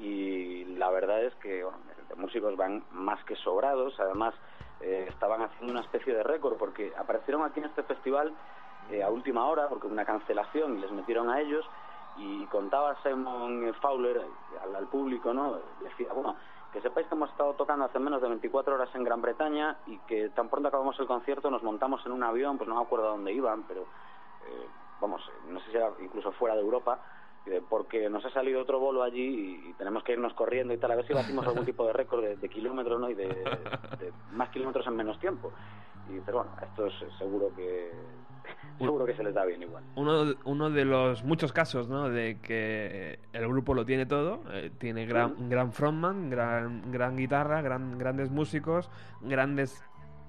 [0.04, 1.80] y la verdad es que bueno,
[2.10, 4.34] de músicos van más que sobrados, además
[4.82, 8.34] eh, estaban haciendo una especie de récord porque aparecieron aquí en este festival
[8.92, 11.66] eh, a última hora porque una cancelación y les metieron a ellos
[12.18, 15.60] y contaba Simon Fowler eh, al, al público, ¿no?
[15.82, 16.36] Decía, bueno,
[16.74, 19.98] que sepáis que hemos estado tocando hace menos de 24 horas en Gran Bretaña y
[20.00, 23.08] que tan pronto acabamos el concierto nos montamos en un avión, pues no me acuerdo
[23.08, 23.86] a dónde iban, pero
[25.00, 27.00] vamos, no sé si era incluso fuera de Europa,
[27.70, 30.96] porque nos ha salido otro bolo allí y, tenemos que irnos corriendo y tal, a
[30.96, 33.10] ver si batimos algún tipo de récord de, de kilómetros, ¿no?
[33.10, 35.52] Y de, de más kilómetros en menos tiempo.
[36.10, 37.92] Y pero bueno, esto es seguro que
[38.78, 39.84] seguro que se les da bien igual.
[39.96, 42.10] Uno, de- uno de los muchos casos, ¿no?
[42.10, 47.62] De que el grupo lo tiene todo, eh, tiene gran, gran frontman, gran, gran guitarra,
[47.62, 48.90] gran, grandes músicos,
[49.22, 49.84] grandes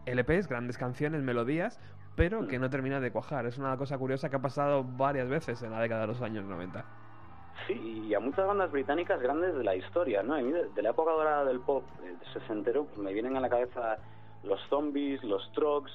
[0.07, 1.81] LPs, grandes canciones, melodías,
[2.17, 3.47] pero que no termina de cuajar.
[3.47, 6.45] Es una cosa curiosa que ha pasado varias veces en la década de los años
[6.45, 6.85] 90.
[7.67, 10.35] Sí, y a muchas bandas británicas grandes de la historia, ¿no?
[10.35, 13.49] A mí de, la época dorada del pop eh, sesentero, pues me vienen a la
[13.49, 13.99] cabeza
[14.43, 15.91] los Zombies, los Trogs,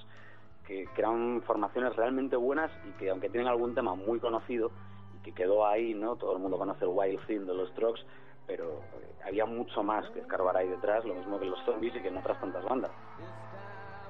[0.65, 4.71] que, que eran formaciones realmente buenas y que aunque tienen algún tema muy conocido
[5.15, 6.15] y que quedó ahí, ¿no?
[6.15, 8.03] Todo el mundo conoce el Wild Thing de los Trogs,
[8.47, 11.99] pero eh, había mucho más que escarbar ahí detrás, lo mismo que los Zombies y
[12.01, 12.91] que en otras tantas bandas.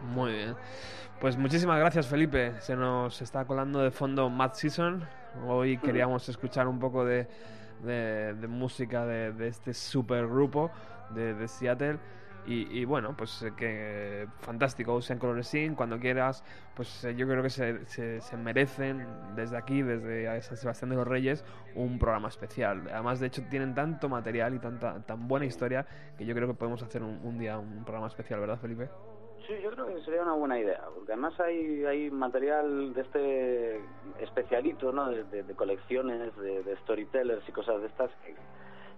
[0.01, 0.55] Muy bien.
[1.19, 2.53] Pues muchísimas gracias, Felipe.
[2.61, 5.05] Se nos está colando de fondo Mad Season.
[5.41, 7.27] Hoy queríamos escuchar un poco de,
[7.79, 10.71] de- de música de, de este super grupo
[11.07, 11.99] de, de Seattle.
[12.43, 17.27] Y, y bueno, pues eh, que fantástico, Ocean Color Scene, cuando quieras, pues eh, yo
[17.27, 21.99] creo que se, se- se merecen desde aquí, desde San Sebastián de los Reyes, un
[21.99, 22.87] programa especial.
[22.91, 25.85] Además, de hecho, tienen tanto material y tanta tan buena historia
[26.15, 28.89] que yo creo que podemos hacer un, un día un programa especial, ¿verdad, Felipe?
[29.47, 33.81] Sí, yo creo que sería una buena idea, porque además hay, hay material de este
[34.19, 35.09] especialito, ¿no?
[35.09, 38.35] De, de- de colecciones, de, de storytellers y cosas de estas que,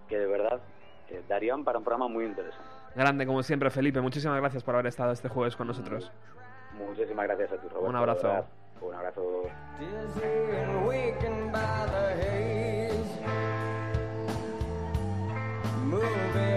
[0.08, 0.60] que de verdad
[1.08, 2.68] eh, darían para un programa muy interesante.
[2.94, 4.00] Grande, como siempre, Felipe.
[4.02, 6.10] Muchísimas gracias por haber estado este jueves con nosotros.
[6.74, 7.88] Muchísimas gracias a ti, Roberto.
[7.88, 8.44] Un abrazo.
[8.82, 9.44] Un abrazo.
[15.88, 16.51] Moving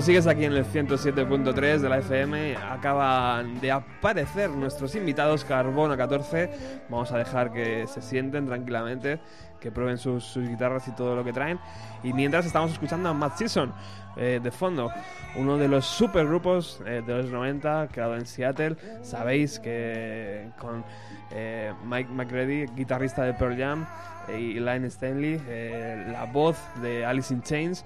[0.00, 2.56] Sigues aquí en el 107.3 de la FM.
[2.56, 6.84] Acaban de aparecer nuestros invitados Carbono 14.
[6.88, 9.18] Vamos a dejar que se sienten tranquilamente,
[9.60, 11.58] que prueben sus, sus guitarras y todo lo que traen.
[12.04, 13.72] Y mientras estamos escuchando a Matt Season
[14.16, 14.90] eh, de fondo,
[15.36, 18.76] uno de los supergrupos eh, de los 90 creado en Seattle.
[19.02, 20.84] Sabéis que con
[21.32, 23.86] eh, Mike McCready, guitarrista de Pearl Jam,
[24.28, 27.84] eh, y Lynn Stanley, eh, la voz de Alice in Chains,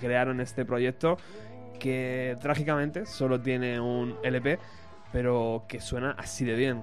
[0.00, 1.18] crearon este proyecto
[1.78, 4.58] que trágicamente solo tiene un LP,
[5.12, 6.82] pero que suena así de bien.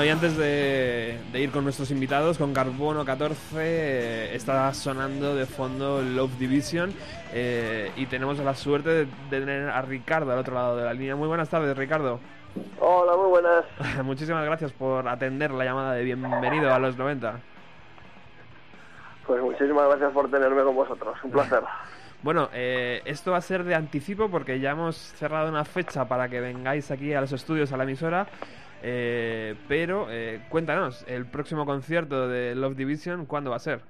[0.00, 5.34] Bueno, y antes de, de ir con nuestros invitados, con Carbono 14, eh, está sonando
[5.34, 6.90] de fondo Love Division
[7.34, 10.94] eh, y tenemos la suerte de, de tener a Ricardo al otro lado de la
[10.94, 11.16] línea.
[11.16, 12.18] Muy buenas tardes, Ricardo.
[12.80, 13.66] Hola, muy buenas.
[14.02, 17.38] Muchísimas gracias por atender la llamada de bienvenido a los 90.
[19.26, 21.18] Pues muchísimas gracias por tenerme con vosotros.
[21.24, 21.62] Un placer.
[22.22, 26.28] Bueno, eh, esto va a ser de anticipo porque ya hemos cerrado una fecha para
[26.28, 28.26] que vengáis aquí a los estudios, a la emisora.
[28.82, 33.80] Eh, pero eh, cuéntanos, el próximo concierto de Love Division, ¿cuándo va a ser?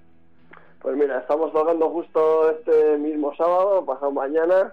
[0.81, 4.73] Pues mira, estamos tocando justo este mismo sábado, pasado mañana,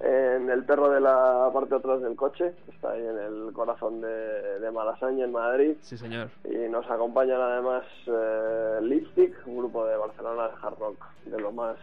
[0.00, 3.52] en el perro de la parte de atrás del coche, que está ahí en el
[3.52, 5.76] corazón de, de Malasaña, en Madrid.
[5.80, 6.28] Sí, señor.
[6.44, 11.52] Y nos acompañan además eh, Lipstick, un grupo de Barcelona de hard rock, de lo
[11.52, 11.76] más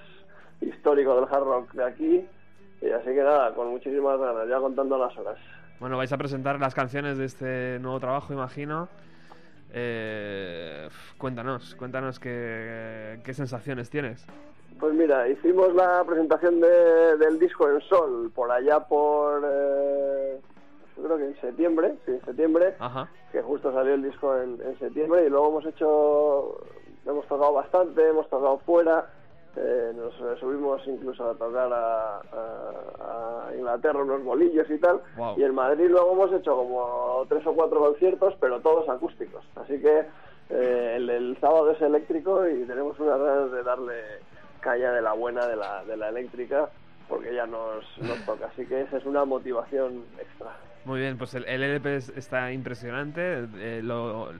[0.62, 2.28] histórico del hard rock de aquí.
[2.82, 5.38] Y así que nada, con muchísimas ganas, ya contando las horas.
[5.80, 8.88] Bueno, vais a presentar las canciones de este nuevo trabajo, imagino.
[9.74, 14.26] Eh, cuéntanos, cuéntanos qué, qué sensaciones tienes.
[14.80, 20.40] Pues mira, hicimos la presentación de- del disco en Sol por allá por, eh,
[20.98, 23.08] yo creo que en septiembre, sí, en septiembre, Ajá.
[23.32, 26.58] que justo salió el disco en, en septiembre y luego hemos hecho,
[27.06, 29.08] hemos tocado bastante, hemos tocado fuera,
[29.56, 35.02] eh, nos eh, subimos incluso a tocar a, a- a Inglaterra unos bolillos y tal,
[35.16, 35.36] Wow.
[35.38, 39.80] y en Madrid luego hemos hecho como tres o cuatro conciertos, pero todos acústicos, así
[39.80, 40.06] que
[40.50, 43.94] eh, el, el sábado es eléctrico y tenemos unas ganas de darle
[44.60, 46.70] caña de la buena de la, de la eléctrica
[47.08, 50.56] porque ya nos, nos toca, así que esa es una motivación extra.
[50.86, 53.48] Muy bien, pues el, el LP es- está impresionante.
[53.56, 54.32] eh, lo-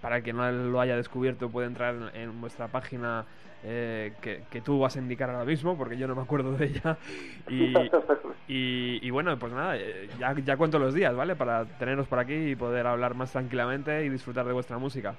[0.00, 3.24] para el que no lo haya descubierto, puede entrar en, en vuestra página
[3.62, 6.66] eh, que, que tú vas a indicar ahora mismo, porque yo no me acuerdo de
[6.66, 6.96] ella.
[7.48, 7.74] Y,
[8.48, 11.36] y, y bueno, pues nada, eh, ya, ya cuento los días, ¿vale?
[11.36, 15.14] Para teneros por aquí y poder hablar más tranquilamente y disfrutar de vuestra música.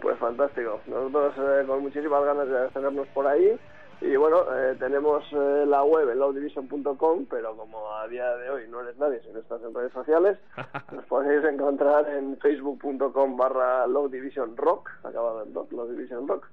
[0.00, 0.80] Pues fantástico.
[0.86, 3.58] Nosotros eh, con muchísimas ganas de tenernos por ahí.
[4.00, 8.68] Y bueno, eh, tenemos eh, la web en lowdivision.com, pero como a día de hoy
[8.68, 10.38] no eres nadie si no estás en redes sociales,
[10.92, 16.46] nos podéis encontrar en facebook.com barra lowdivisionrock, acabado en rock, lowdivisionrock,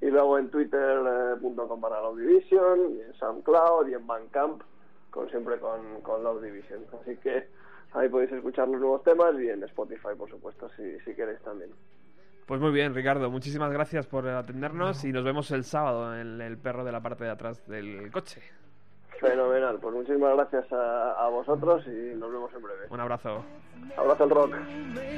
[0.00, 4.62] y luego en twitter.com barra lowdivision, y en SoundCloud y en Bandcamp,
[5.10, 6.84] con, siempre con, con Love Division.
[7.00, 7.48] Así que
[7.92, 11.70] ahí podéis escuchar los nuevos temas y en Spotify, por supuesto, si, si queréis también.
[12.48, 16.56] Pues muy bien, Ricardo, muchísimas gracias por atendernos y nos vemos el sábado en el
[16.56, 18.40] perro de la parte de atrás del coche.
[19.20, 22.86] Fenomenal, pues muchísimas gracias a, a vosotros y nos vemos en breve.
[22.88, 23.44] Un abrazo.
[23.98, 24.54] Abrazo el rock.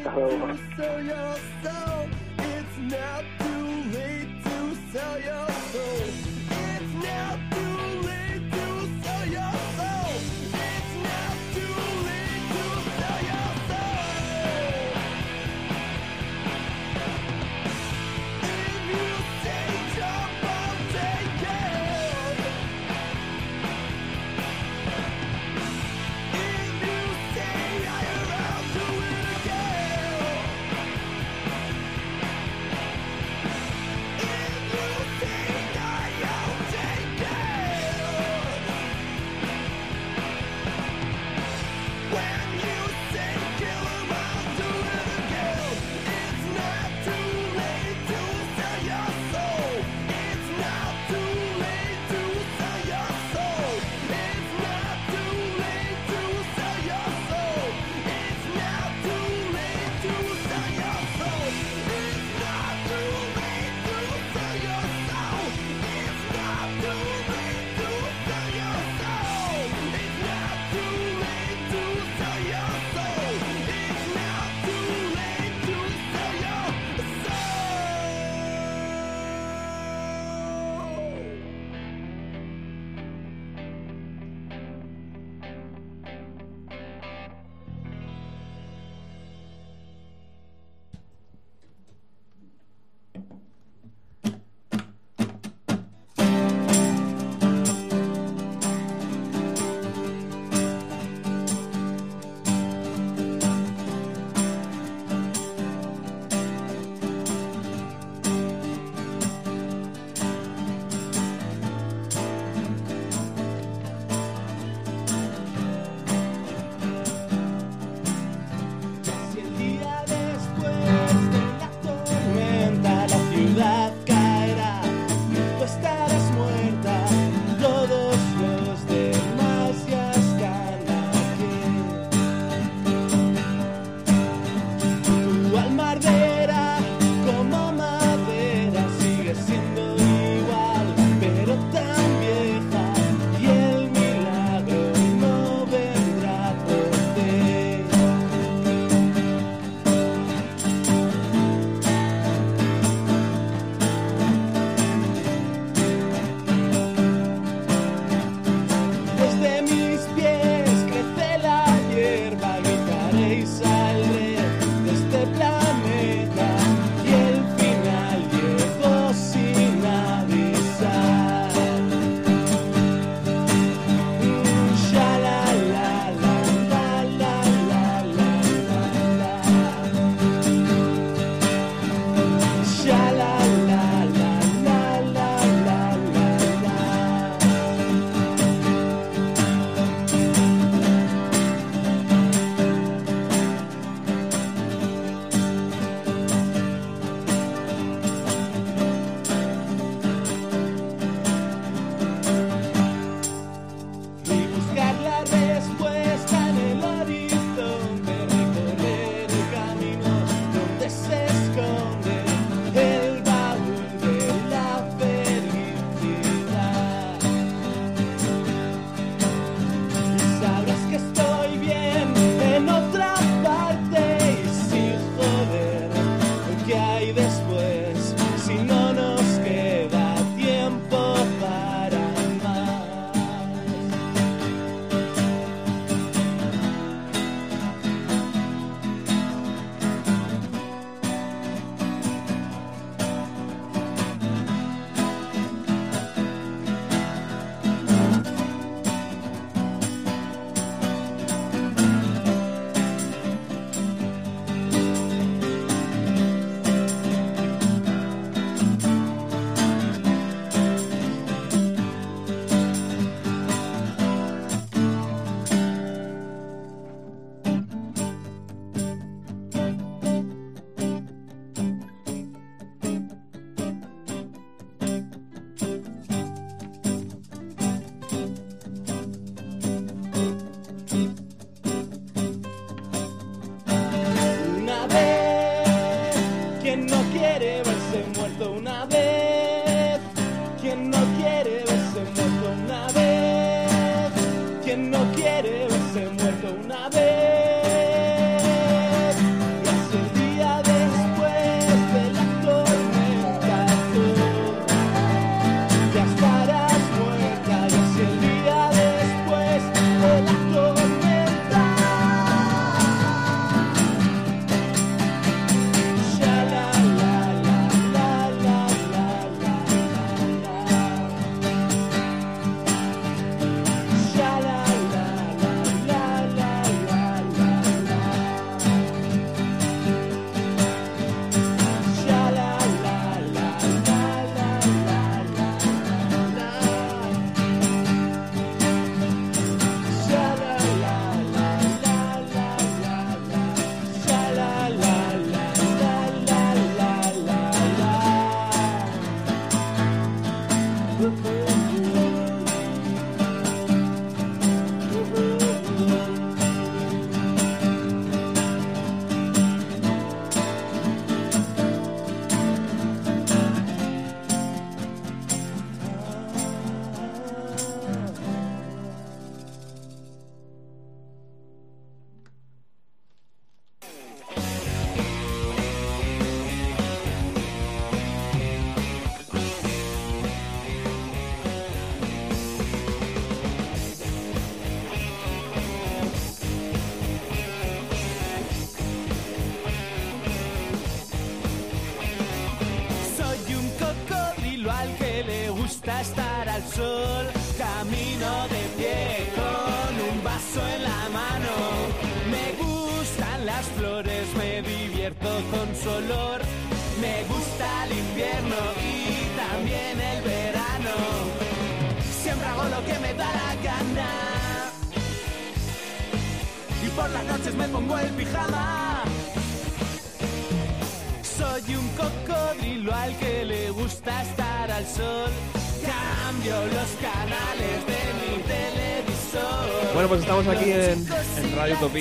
[0.04, 0.48] Hasta luego.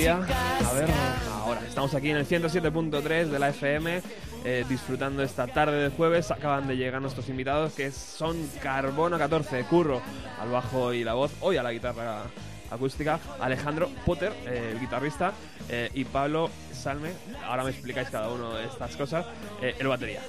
[0.08, 0.88] A ver,
[1.30, 4.00] ahora estamos aquí en el 107.3 de la FM,
[4.46, 6.30] eh, disfrutando esta tarde de jueves.
[6.30, 10.00] Acaban de llegar nuestros invitados, que son Carbono 14, Curro
[10.40, 12.22] al bajo y la voz, hoy a la guitarra
[12.70, 15.34] acústica, Alejandro Potter, eh, el guitarrista,
[15.68, 16.48] eh, y Pablo
[16.80, 17.10] Salme.
[17.44, 19.26] Ahora me explicáis cada uno de estas cosas,
[19.62, 20.22] eh, el batería.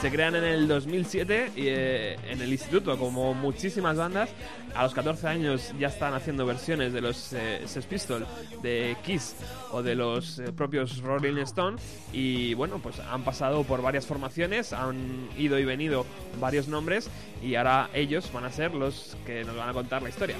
[0.00, 4.30] Se crean en el 2007 y, eh, en el instituto, como muchísimas bandas.
[4.74, 8.26] A los 14 años ya están haciendo versiones de los eh, Sex Pistols,
[8.62, 9.34] de Kiss
[9.72, 11.78] o de los eh, propios Rolling Stone.
[12.12, 16.06] Y bueno, pues han pasado por varias formaciones, han ido y venido
[16.40, 17.10] varios nombres
[17.42, 20.36] y ahora ellos van a ser los que nos van a contar la historia.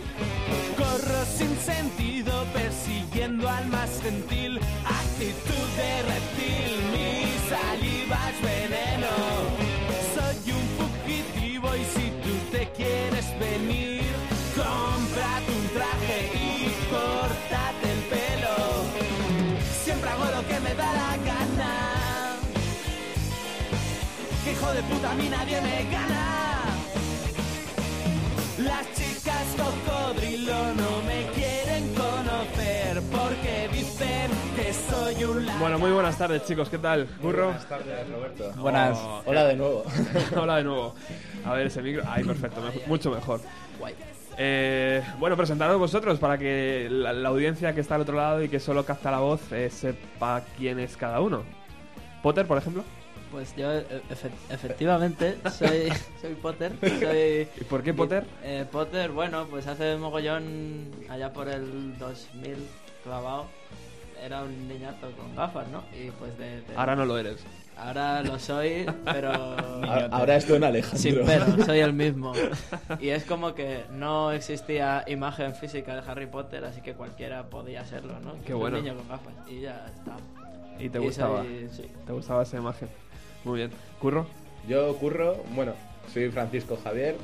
[0.76, 4.58] Corro sin sentido persiguiendo al más gentil.
[4.84, 9.08] Actitud de reptil, mi saliva es veneno.
[10.14, 14.02] Soy un fugitivo y si tú te quieres venir,
[14.56, 18.56] cómprate un traje y córtate el pelo.
[19.84, 22.36] Siempre hago lo que me da la gana.
[24.50, 26.27] Hijo de puta a mí nadie me gana.
[28.58, 36.18] Las chicas cocodrilo no me quieren conocer porque dicen que soy un Bueno, muy buenas
[36.18, 37.06] tardes chicos, ¿qué tal?
[37.22, 37.46] ¿Burro?
[37.46, 38.52] Buenas tardes, Roberto.
[38.60, 38.98] Buenas.
[38.98, 39.84] Oh, Hola de nuevo.
[40.36, 40.94] Hola de nuevo.
[41.44, 42.02] A ver ese micro.
[42.08, 43.40] Ay, perfecto, me- mucho mejor.
[44.40, 48.48] Eh, bueno, presentaros vosotros para que la, la audiencia que está al otro lado y
[48.48, 51.42] que solo capta la voz eh, sepa quién es cada uno.
[52.22, 52.82] Potter, por ejemplo.
[53.30, 56.72] Pues yo e- efe- efectivamente soy, soy Potter.
[56.80, 58.24] Soy, ¿Y por qué Potter?
[58.42, 62.56] Eh, Potter, bueno, pues hace mogollón, allá por el 2000
[63.04, 63.46] clavado,
[64.24, 65.82] era un niñato con gafas, ¿no?
[65.96, 66.62] Y pues de...
[66.62, 67.44] de- Ahora no lo eres.
[67.76, 69.30] Ahora lo soy, pero...
[69.32, 70.98] Ahora- ahora es Don Alejandro.
[70.98, 72.32] Sin pero, soy el mismo.
[72.98, 77.84] Y es como que no existía imagen física de Harry Potter, así que cualquiera podía
[77.84, 78.34] serlo, ¿no?
[78.44, 78.78] Qué Un bueno.
[78.78, 79.34] niño con gafas.
[79.48, 80.16] Y ya está.
[80.80, 81.42] ¿Y te Y gustaba?
[81.42, 81.90] soy- sí.
[82.06, 82.88] ¿Te gustaba esa imagen?
[83.48, 83.70] Muy bien.
[83.98, 84.26] ¿Curro?
[84.68, 85.72] Yo curro, bueno,
[86.12, 87.16] soy Francisco Javier.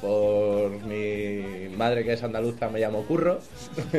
[0.00, 3.38] Por mi madre que es andaluza me llamo Curro.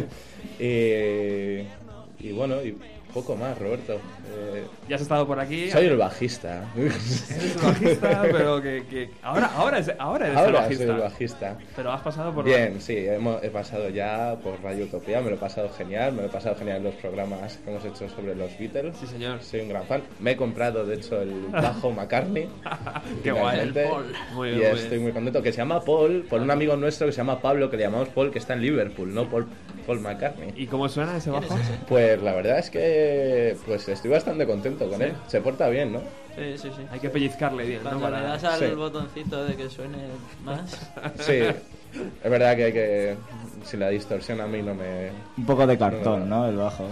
[0.59, 2.75] y, bueno, y
[3.13, 3.93] poco más, Roberto.
[4.35, 5.69] Eh, Ya has estado por aquí.
[5.69, 6.65] soy el bajista.
[6.75, 10.83] Eres el bajista, pero que, que- ahora, ahora, es- ahora eres el Ahora bajista.
[10.85, 11.57] soy el bajista.
[11.75, 15.35] Pero has pasado por Bien, sí, hemos- he pasado ya por Radio Utopía, me lo
[15.35, 18.35] he pasado genial, me lo he pasado genial en los programas que hemos hecho sobre
[18.35, 18.95] los Beatles.
[18.97, 19.41] Sí, señor.
[19.41, 20.01] Soy un gran fan.
[20.19, 22.49] Me he comprado, de hecho, el bajo McCartney.
[23.23, 23.59] Qué guay.
[23.59, 24.05] El Paul.
[24.33, 25.03] Muy bien, y muy estoy bien.
[25.03, 25.41] muy contento.
[25.43, 28.09] Que se llama Paul, por un amigo nuestro que se llama Pablo, que le llamamos
[28.09, 29.47] Paul, que está en Liverpool, no Paul,
[29.85, 30.53] Paul McCartney.
[30.55, 31.55] ¿Y cómo suena ese bajo?
[31.87, 33.02] Pues la verdad es que
[33.65, 35.03] pues estoy bastante contento con ¿Sí?
[35.05, 35.13] él.
[35.27, 35.99] Se porta bien, ¿no?
[36.35, 36.83] Sí, sí, sí.
[36.91, 37.89] Hay que pellizcarle bien, ¿no?
[37.91, 38.75] Cuando Para- le das al Sí.
[38.75, 39.97] botoncito de que suene
[40.43, 40.91] más...
[41.19, 41.33] Sí,
[42.23, 43.15] es verdad que hay que.
[43.63, 45.11] Si la distorsión a mí no me.
[45.37, 46.47] Un poco de cartón, ¿no?
[46.47, 46.89] El bajo.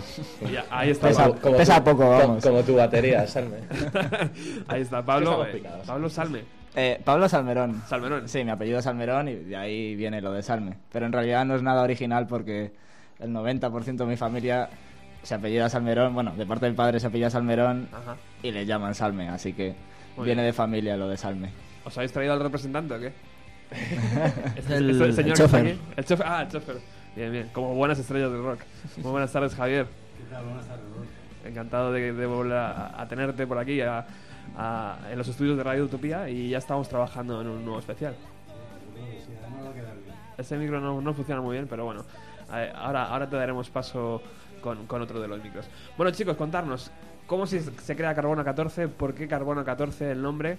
[0.53, 1.07] Ya, ahí está.
[1.07, 1.41] Pesa, Pablo.
[1.41, 2.43] Como pesa tu- poco, como- vamos.
[2.45, 3.57] Como tu batería, Salme.
[4.67, 5.43] Ahí está, Pablo.
[5.47, 5.63] Eh.
[5.88, 6.43] Pablo Salme.
[6.75, 7.81] Eh, Pablo Salmerón.
[7.89, 8.29] Salmerón.
[8.29, 10.77] Sí, mi apellido es Salmerón y de ahí viene lo de Salme.
[10.91, 12.71] Pero en realidad no es nada original porque
[13.19, 14.69] el 90% de mi familia
[15.23, 16.14] se apellida Salmerón.
[16.14, 18.15] Bueno, de parte del padre se apellida Salmerón Ajá.
[18.43, 19.76] y le llaman Salme, así que
[20.18, 20.52] Muy viene bien.
[20.52, 21.49] de familia lo de Salme.
[21.85, 23.14] ¿Os habéis traído al representante o qué?
[24.56, 25.65] Este- El- este el señor está chofer.
[25.68, 25.80] aquí.
[25.98, 26.26] El chofer.
[26.27, 26.77] Ah, el chofer.
[27.15, 27.49] Bien, bien.
[27.53, 28.60] Como buenas estrellas del rock.
[28.98, 29.88] Muy buenas tardes, Javier.
[31.45, 34.06] Encantado de, de volver a, a tenerte por aquí a-
[34.57, 38.15] a- en los estudios de Radio Utopía y ya estamos trabajando en un nuevo especial.
[40.38, 42.03] Ese micro no, no funciona muy bien, pero bueno.
[42.53, 44.22] eh, Ahora, ahora te daremos paso
[44.61, 45.67] con, con otro de los micros.
[45.97, 46.91] Bueno, chicos, contarnos.
[47.27, 48.88] ¿Cómo se, se crea Carbono 14?
[48.88, 50.57] ¿Por qué Carbono 14 el nombre?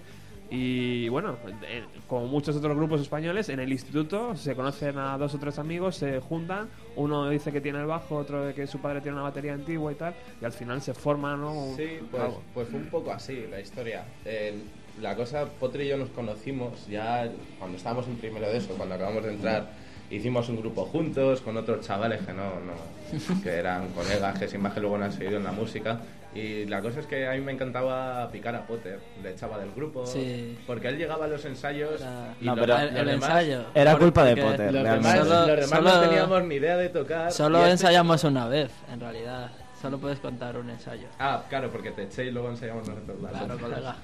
[0.55, 5.33] Y bueno, eh, como muchos otros grupos españoles, en el instituto se conocen a dos
[5.33, 8.79] o tres amigos, se juntan, uno dice que tiene el bajo, otro de que su
[8.79, 11.73] padre tiene una batería antigua y tal, y al final se forma, ¿no?
[11.75, 12.23] Sí, pues,
[12.53, 14.05] pues fue un poco así la historia.
[14.25, 14.61] Eh,
[15.01, 17.27] la cosa, Potri y yo nos conocimos ya
[17.57, 19.71] cuando estábamos en primero de eso, cuando acabamos de entrar
[20.09, 22.73] hicimos un grupo juntos con otros chavales que no, no
[23.43, 25.99] que eran colegas que sin más que luego no han seguido en la música.
[26.35, 29.71] Y la cosa es que a mí me encantaba picar a Potter, le echaba del
[29.71, 30.57] grupo, Sí.
[30.65, 32.01] porque él llegaba a los ensayos
[32.41, 33.65] y No, los- pero- los El- el demás- ensayo.
[33.75, 36.89] Era culpa de Potter, Los demás, Solo- los demás no solo- teníamos ni idea de
[36.89, 37.31] tocar.
[37.31, 39.51] Solo este- ensayamos una vez, en realidad.
[39.79, 41.07] Solo puedes contar un ensayo.
[41.19, 43.95] Ah, claro, porque te eché y luego ensayamos nosotros Claro, colega.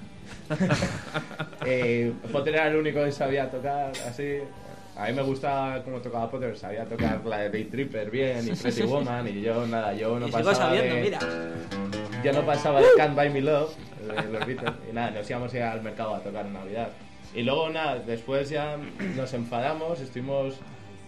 [1.66, 4.38] eh, Potter era el único que sabía tocar así.
[5.00, 8.50] A mí me gustaba cómo tocaba Potter, sabía tocar la de Day Tripper bien y
[8.54, 11.00] Pretty Woman y yo nada, yo no Y pasaba sabiendo, de...
[11.00, 11.18] mira.
[12.22, 13.70] Yo no pasaba de Can't Buy Me Love,
[14.06, 16.88] de los Beatles, y nada, nos íbamos a ir al mercado a tocar en Navidad.
[17.34, 18.76] Y luego nada, después ya
[19.16, 20.56] nos enfadamos, estuvimos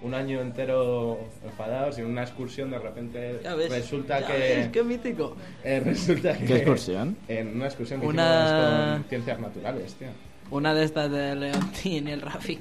[0.01, 4.33] un año entero enfadados y en una excursión de repente Ya ves, resulta ya que...
[4.33, 5.37] ves, qué mítico.
[5.63, 6.47] Eh, resulta que...
[6.47, 7.15] ¿Qué excursión?
[7.29, 10.09] En una excursión que Una- hicimos con ciencias naturales, tío.
[10.53, 12.61] Una de estas de Leontín y el Rafi.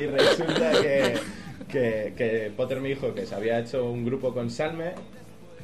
[0.00, 1.18] y resulta que,
[1.68, 4.92] que, que Potter me dijo que se había hecho un grupo con Salme,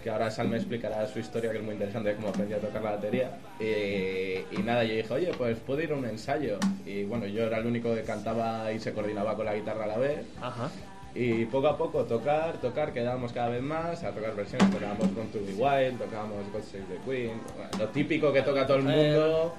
[0.05, 2.83] que ahora Salme explicará su historia, que es muy interesante, de cómo aprendió a tocar
[2.83, 3.39] la batería.
[3.59, 3.65] Y,
[4.55, 6.59] y nada, yo dije, oye, pues puedo ir a un ensayo.
[6.85, 9.89] Y bueno, yo era el único que cantaba y se coordinaba con la guitarra a
[9.89, 10.27] la vez.
[10.43, 10.71] Ajá.
[11.19, 15.29] Y poco a poco tocar, tocar, quedábamos cada vez más a tocar versiones, tocábamos Born
[15.29, 18.83] to Be Wild, tocábamos God Save the Queen, bueno, lo típico que toca todo el
[18.83, 19.55] mundo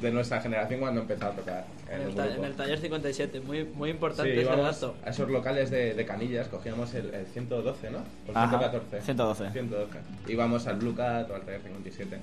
[0.00, 3.40] de nuestra generación cuando empezó a tocar en, En el, ta- en el taller 57,
[3.40, 4.94] muy, muy importante Sí, ese dato.
[5.04, 7.98] a esos locales de, de canillas, cogíamos el, el 112, ¿no?
[7.98, 9.02] O el Ajá, 114.
[9.02, 9.50] 112.
[9.52, 9.98] 112.
[10.32, 12.18] Íbamos al Blue Cat o al taller 57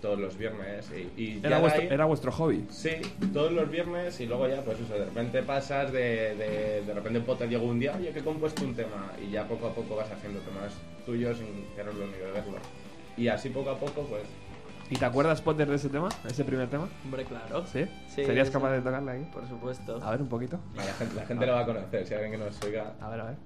[0.00, 2.64] todos los viernes y, Era vuestro, ahí- era vuestro hobby.
[2.70, 2.90] Sí,
[3.32, 7.20] todos los viernes y luego ya, pues eso, de repente pasas de, de, de repente
[7.20, 9.96] Potter llegó un día, oye, que he compuesto un tema y ya poco a poco
[9.96, 10.72] vas haciendo temas
[11.04, 12.58] tuyos sin tenerlo ni de verlo.
[13.16, 14.22] Y así poco a poco, pues...
[14.88, 16.08] ¿Y te acuerdas, Potter, de ese tema?
[16.28, 16.88] ¿Ese primer tema?
[17.04, 17.66] Hombre, claro.
[17.66, 17.86] ¿Sí?
[18.08, 18.52] Sí, ¿Serías sí.
[18.52, 19.24] capaz de tocarla aquí?
[19.32, 19.98] Por supuesto.
[20.00, 20.60] A ver, un poquito.
[20.76, 22.92] La gente, la gente lo va a conocer, si alguien que nos oiga...
[23.00, 23.36] A ver, a ver.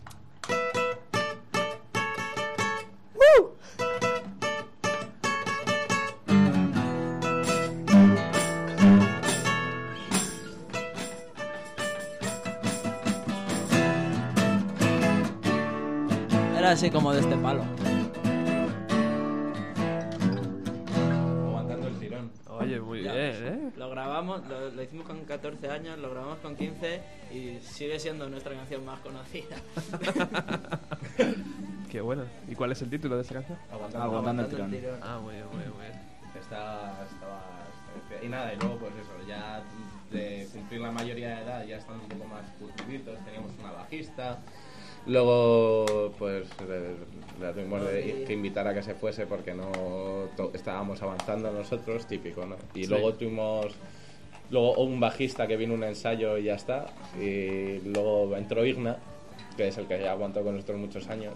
[16.71, 17.65] Era así como de este palo.
[21.49, 22.31] Aguantando el tirón.
[22.49, 23.71] Oye, muy Ya, bien, ¿eh?
[23.77, 27.03] Lo grabamos, lo, lo hicimos con 14 años, lo grabamos con 15
[27.33, 29.57] y sigue siendo nuestra canción más conocida.
[31.91, 32.23] Qué bueno.
[32.49, 33.59] ¿Y cuál es el título de esa canción?
[33.73, 35.01] Aguantando, Aguantando el Aguantando tirón.
[35.03, 36.01] Ah, muy bien, muy bien, muy bien.
[36.41, 37.43] Está, estaba,
[37.99, 39.61] estaba- Y nada, y luego pues eso, ya
[40.13, 44.39] de cumplir la mayoría de edad, ya estamos un poco más curtiditos, teníamos una bajista.
[45.07, 49.71] Luego, pues le, le tuvimos de- que invitar a que se fuese porque no
[50.37, 52.57] to- estábamos avanzando nosotros, típico, ¿no?
[52.75, 52.91] Y Sí.
[52.91, 53.75] luego tuvimos
[54.51, 56.87] luego un bajista que vino un ensayo y ya está.
[57.21, 58.99] Y luego entró Igna,
[59.57, 61.35] que es el que ya aguantó con nosotros muchos años.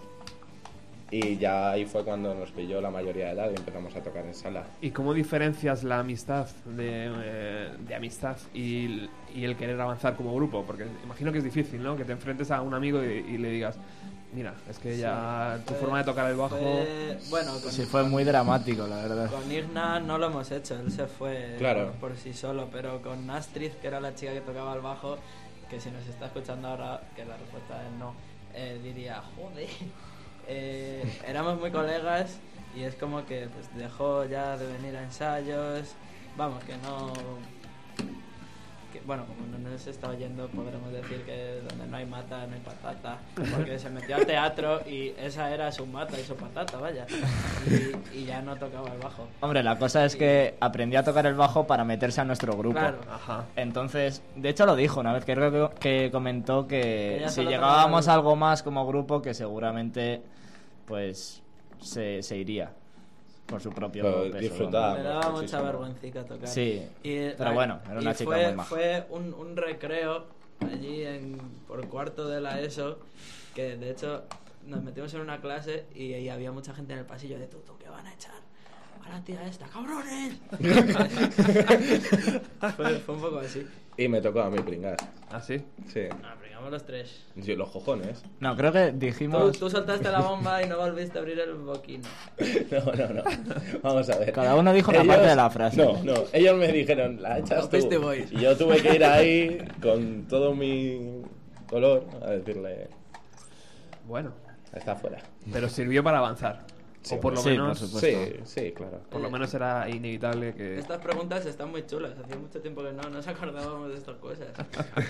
[1.17, 4.25] Y ya ahí fue cuando nos pilló la mayoría de edad y empezamos a tocar
[4.25, 4.65] en sala.
[4.81, 10.15] ¿Y cómo diferencias la amistad de, eh, de amistad y, el- y el querer avanzar
[10.17, 10.63] como grupo?
[10.67, 11.95] Porque imagino que es difícil, ¿no?
[11.95, 13.77] Que te enfrentes a un amigo y, y le digas,
[14.33, 16.57] mira, es que ya tu Fue- forma de tocar el bajo...
[16.57, 19.29] fue- bueno, con, Sí, fue muy dramático, la verdad.
[19.31, 21.91] con Irna no lo hemos hecho, él se fue Claro.
[22.01, 25.17] por, por sí solo, pero con Astrid, que era la chica que tocaba el bajo,
[25.69, 28.13] que si nos está escuchando ahora, que la respuesta es no,
[28.53, 29.69] eh, diría, joder,
[30.47, 32.39] eh, éramos muy colegas
[32.75, 35.95] y es como que pues dejó ya de venir a ensayos,
[36.37, 37.13] vamos, que no...
[38.91, 42.53] que, bueno, como no nos está oyendo, podremos decir que donde no hay mata, no
[42.53, 43.17] hay patata,
[43.55, 47.05] porque se metió al teatro y esa era su mata y su patata, vaya,
[48.13, 49.27] y, y ya no tocaba el bajo.
[49.41, 52.79] Hombre, la cosa es que aprendió a tocar el bajo para meterse a nuestro grupo.
[52.79, 52.99] Claro.
[53.09, 53.45] Ajá.
[53.55, 57.29] Entonces, de hecho lo dijo una vez, que creo que, que comentó Que que ya
[57.29, 60.21] si solo llegábamos a algo más como grupo, que seguramente
[60.85, 61.41] pues
[61.79, 62.73] se, se iría
[63.45, 64.37] por su propio Pero peso.
[64.37, 64.95] disfrutaba.
[64.95, 65.41] Me daba muchísimo.
[65.41, 66.47] mucha vergüencica tocar.
[66.47, 68.69] Sí, Y, pero bueno, era una y chica fue, muy maja.
[68.69, 70.27] Fue un, un recreo
[70.61, 71.37] allí en,
[71.67, 72.99] por cuarto de la ESO,
[73.53, 74.23] que de hecho
[74.65, 77.59] nos metimos en una clase y, ahí había mucha gente en el pasillo de tú,
[77.59, 78.33] tú, que van a echar
[79.05, 80.39] a la tía esta, cabrones.
[82.75, 83.67] fue, fue un poco así.
[83.97, 84.97] Y me tocó a mí pringar.
[85.29, 85.61] ¿Ah, sí?
[85.87, 86.01] Sí.
[86.23, 87.25] Ah, pringamos los tres.
[87.35, 88.23] Yo, los cojones.
[88.39, 89.57] No, creo que Tú, dijimos...
[89.59, 92.07] tú soltaste la bomba y no volviste a abrir el boquino.
[92.71, 93.23] No, no, no.
[93.83, 94.31] Vamos a ver.
[94.31, 95.77] Cada uno dijo una Ellos- parte de la frase.
[95.77, 96.13] No, no.
[96.33, 98.13] Ellos me dijeron, la echas Los tú.
[98.13, 101.21] Y yo tuve que ir ahí con todo mi
[101.67, 102.87] color a decirle,
[104.07, 104.31] Bueno,
[104.73, 105.19] está fuera.
[105.51, 106.65] pero sirvió para avanzar.
[107.11, 107.79] O por lo Sí, menos.
[107.79, 108.15] Sí,
[108.45, 109.01] sí, claro.
[109.09, 110.77] Por lo menos era inevitable que.
[110.79, 112.13] Estas preguntas están muy chulas.
[112.23, 114.47] Hacía mucho tiempo que no nos acordábamos de estas cosas.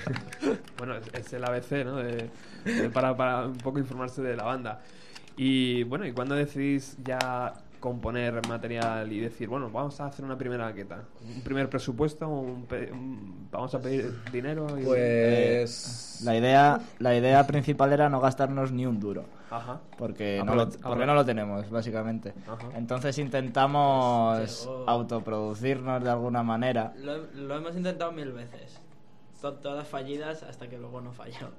[0.77, 1.97] bueno, es, es el ABC, ¿no?
[1.97, 2.29] De-
[2.65, 4.81] de- para, para un poco informarse de la banda.
[5.37, 10.37] Y bueno, ¿y cuándo decidís ya componer material y decir, bueno, vamos a hacer una
[10.37, 11.03] primera maqueta?
[11.35, 12.27] ¿Un primer presupuesto?
[12.27, 14.67] Un pe- un- ¿Vamos a pedir dinero?
[14.79, 16.21] Y- Pues.
[16.23, 19.25] La idea, la idea principal era no gastarnos ni un duro.
[19.51, 19.79] Ajá.
[19.97, 22.33] Porque, no lo, porque no lo tenemos, básicamente.
[22.47, 22.67] Ajá.
[22.75, 26.93] Entonces intentamos autoproducirnos de alguna manera.
[26.97, 28.79] Lo, lo hemos intentado mil veces.
[29.41, 31.49] To- todas fallidas hasta que luego no falló.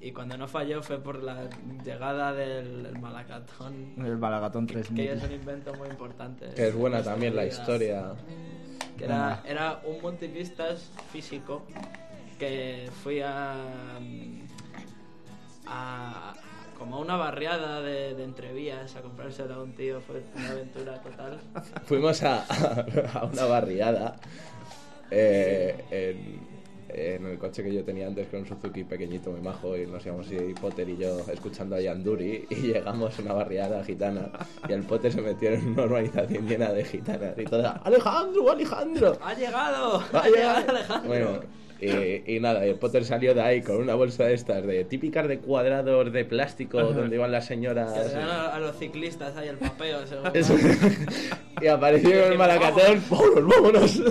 [0.00, 1.48] Y cuando no falló fue por la
[1.84, 3.94] llegada del el malacatón.
[3.98, 5.08] El Malagatón Que 3000.
[5.10, 6.50] es un invento muy importante.
[6.54, 8.12] Que es buena también la historia.
[8.98, 11.66] Que era, era un multipistas físico
[12.38, 13.54] que fui a.
[15.66, 16.34] a
[16.78, 20.00] como a una barriada de, de entrevías a comprárselo a un tío.
[20.02, 21.40] Fue una aventura total.
[21.86, 22.44] Fuimos a,
[23.14, 24.16] a una barriada
[25.10, 26.35] eh, en,
[26.88, 29.86] en el coche que yo tenía antes, que era un Suzuki pequeñito, muy majo, y
[29.86, 34.30] nos íbamos y Potter y yo escuchando a Yanduri, y llegamos a una barriada gitana,
[34.68, 39.18] y el Potter se metió en una urbanización llena de gitanas, y toda, ¡Alejandro, Alejandro!
[39.22, 40.02] ¡Ha llegado!
[40.12, 41.08] ¡Ha llegado Alejandro!
[41.08, 41.40] Bueno,
[41.80, 45.28] y, y nada, el Potter salió de ahí con una bolsa de estas, de típicas
[45.28, 47.92] de cuadrados de plástico, donde iban las señoras...
[47.96, 49.98] Le dan a, a los ciclistas ahí el papeo.
[50.34, 50.54] Eso.
[51.60, 54.02] y apareció en el malacatón, ¡vámonos, vámonos!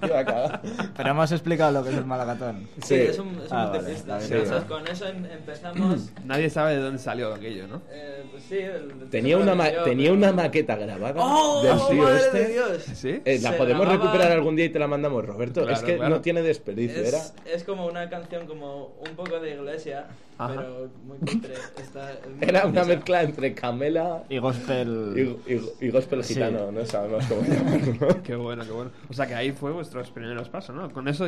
[0.96, 2.66] Pero hemos explicado lo que es el Malagatón.
[2.82, 3.92] Sí, es un, es un Ah, vale.
[3.92, 6.10] Entonces, con eso em- empezamos.
[6.24, 7.82] Nadie sabe de dónde salió aquello, ¿no?
[7.92, 11.76] eh, pues sí, el- Tenía una, ma- leyó, tenía pero- una maqueta grabada ¡Oh, del
[11.90, 12.38] tío madre este.
[12.38, 12.82] de Dios!
[12.94, 13.20] ¿Sí?
[13.24, 15.60] Eh, la Se podemos grababa- recuperar algún día y te la mandamos, Roberto.
[15.62, 16.14] Claro, es que claro.
[16.14, 17.22] no tiene desperdicio, era.
[17.44, 20.06] Es, como una canción como un poco de iglesia,
[20.38, 20.54] Ajá.
[20.56, 21.54] pero muy cutre.
[21.78, 25.38] Está, es muy Era una mezcla entre Camela Y gospel.
[25.46, 26.34] y, y- y gospel Sí.
[26.34, 28.22] gitano, no sabemos cómo llamarlo.
[28.22, 28.90] Qué bueno, qué bueno.
[29.08, 30.90] O sea que ahí fue vuestros primeros pasos, ¿no?
[30.92, 31.26] Con eso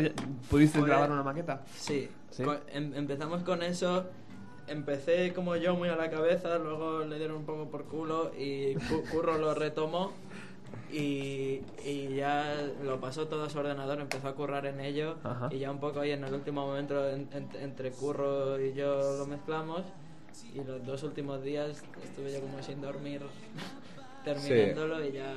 [0.49, 1.63] Fue- grabar una maqueta.
[1.77, 2.43] Sí, ¿Sí?
[2.43, 4.07] co- em- empezamos con eso.
[4.69, 8.75] Empecé como yo muy a la cabeza, luego le dieron un poco por culo y
[8.75, 10.13] Cu- Curro lo retomó
[10.93, 12.55] y, y ya
[12.85, 15.17] lo pasó todo a su ordenador, empezó a currar en ello.
[15.25, 15.49] Ajá.
[15.51, 19.19] y ya un poco ahí en el último momento en- en- entre Curro y yo
[19.19, 19.83] lo mezclamos.
[20.55, 23.21] Y los dos últimos días estuve yo como sin dormir
[24.25, 25.33] terminándolo y ya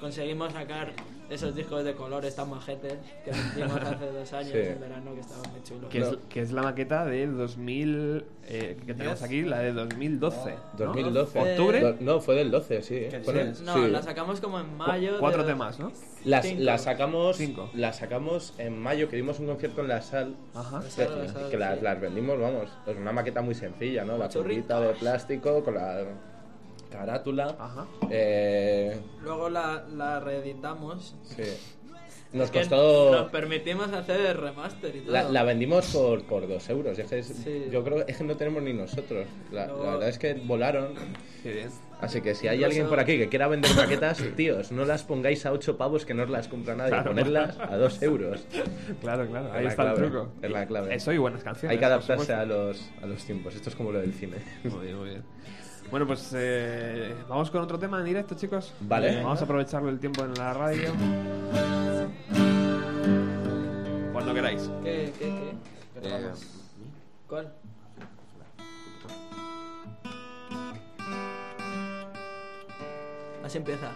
[0.00, 0.92] conseguimos sacar
[1.28, 2.94] esos discos de colores tan majetes
[3.24, 4.58] que hicimos hace dos años Sí.
[4.58, 5.90] en verano que estaban muy chulos.
[5.90, 8.24] Que, es, que es la maqueta de 2000.
[8.48, 10.50] eh, que tenemos aquí, la de 2012.
[10.78, 10.84] ¿no?
[10.86, 11.38] 2012.
[11.40, 11.80] ¿Octubre?
[11.80, 12.94] Do- No, fue del 12, sí.
[13.10, 13.66] ¿Qué Fue en el- dices?
[13.66, 13.90] No, sí.
[13.90, 15.18] la sacamos como en mayo.
[15.18, 15.90] Cuatro de- temas, ¿no?
[16.24, 16.62] Las, Cinco.
[16.62, 17.70] las sacamos Cinco.
[17.74, 20.80] las sacamos en mayo que dimos un concierto en la sal Ajá.
[20.80, 21.84] La sal, la sal, que las, sí.
[21.84, 26.04] las vendimos vamos es una maqueta muy sencilla no la churrita de plástico con la
[26.90, 27.86] carátula Ajá.
[28.10, 31.14] eh, Luego la, la reeditamos.
[31.24, 31.42] sí.
[32.32, 35.12] nos costó Nos permitimos hacer el remaster y todo.
[35.12, 37.66] la, la vendimos por, por dos euros es que es- Sí.
[37.70, 40.34] yo creo que es que no tenemos ni nosotros la, Luego- la verdad es que
[40.34, 40.94] volaron
[41.42, 41.68] Qué bien.
[42.00, 45.04] así que si hay Incluso- alguien por aquí que quiera vender maquetas tíos no las
[45.04, 47.10] pongáis a 8 pavos que no os las compra nadie Claro.
[47.10, 48.44] ponerlas a 2 euros
[49.00, 49.48] Claro, claro.
[49.48, 50.28] Es Ahí la está clave, el truco.
[50.42, 50.94] es la clave.
[50.94, 51.72] Eso y buenas canciones.
[51.74, 54.84] hay que adaptarse a los, a los tiempos esto es como lo del cine Muy
[54.86, 55.22] bien, muy bien.
[55.90, 58.74] Bueno, pues eh, vamos con otro tema en directo, chicos.
[58.80, 59.22] Vale.
[59.22, 60.92] Vamos a aprovecharlo el tiempo en la radio.
[64.12, 64.70] Cuando queráis.
[64.82, 66.08] ¿Qué, qué, qué?
[66.08, 66.30] Eh,
[67.28, 67.52] ¿Cuál?
[73.44, 73.92] Así empieza.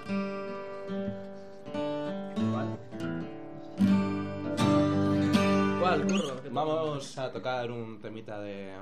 [5.80, 6.06] ¿Cuál?
[6.06, 8.72] ¿Qué Vamos a tocar un temita de,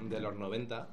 [0.00, 0.88] de los 90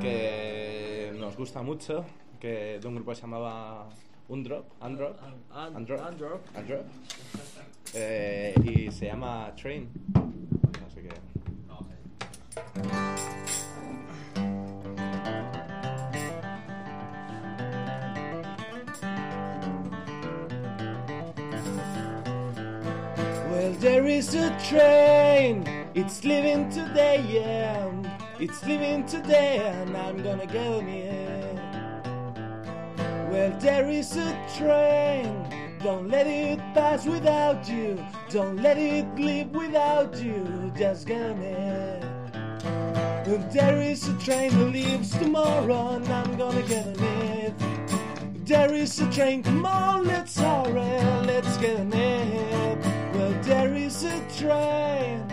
[0.00, 2.04] que nos gusta mucho,
[2.38, 3.88] que de un grupo que se llamaba
[4.28, 6.40] Undrop, Undrop, Un- Undrop, Undrop.
[6.56, 6.82] Undrop,
[7.94, 9.88] eh, y se llama Train.
[10.86, 11.10] Así que
[23.50, 25.64] Well, there is a train,
[25.94, 27.89] it's leaving today, yeah.
[28.42, 31.60] It's leaving today, and I'm gonna get on it.
[33.30, 35.44] Well, there is a train,
[35.82, 38.02] don't let it pass without you.
[38.30, 41.42] Don't let it leave without you, just get on
[43.52, 47.54] there is a train that leaves tomorrow, and I'm gonna get on it.
[48.46, 50.72] There is a train, come on, let's hurry,
[51.26, 52.78] let's get on it.
[53.14, 55.26] Well, there is a train,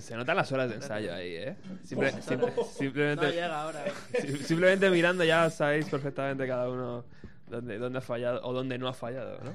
[0.00, 1.56] Se notan las horas de ensayo ahí, ¿eh?
[1.84, 2.22] Simple- Buah.
[2.22, 3.84] simple- simplemente, No llega ahora.
[4.20, 7.04] sim- simplemente mirando ya sabéis perfectamente cada uno
[7.48, 9.54] dónde, dónde ha fallado o dónde no ha fallado, ¿no?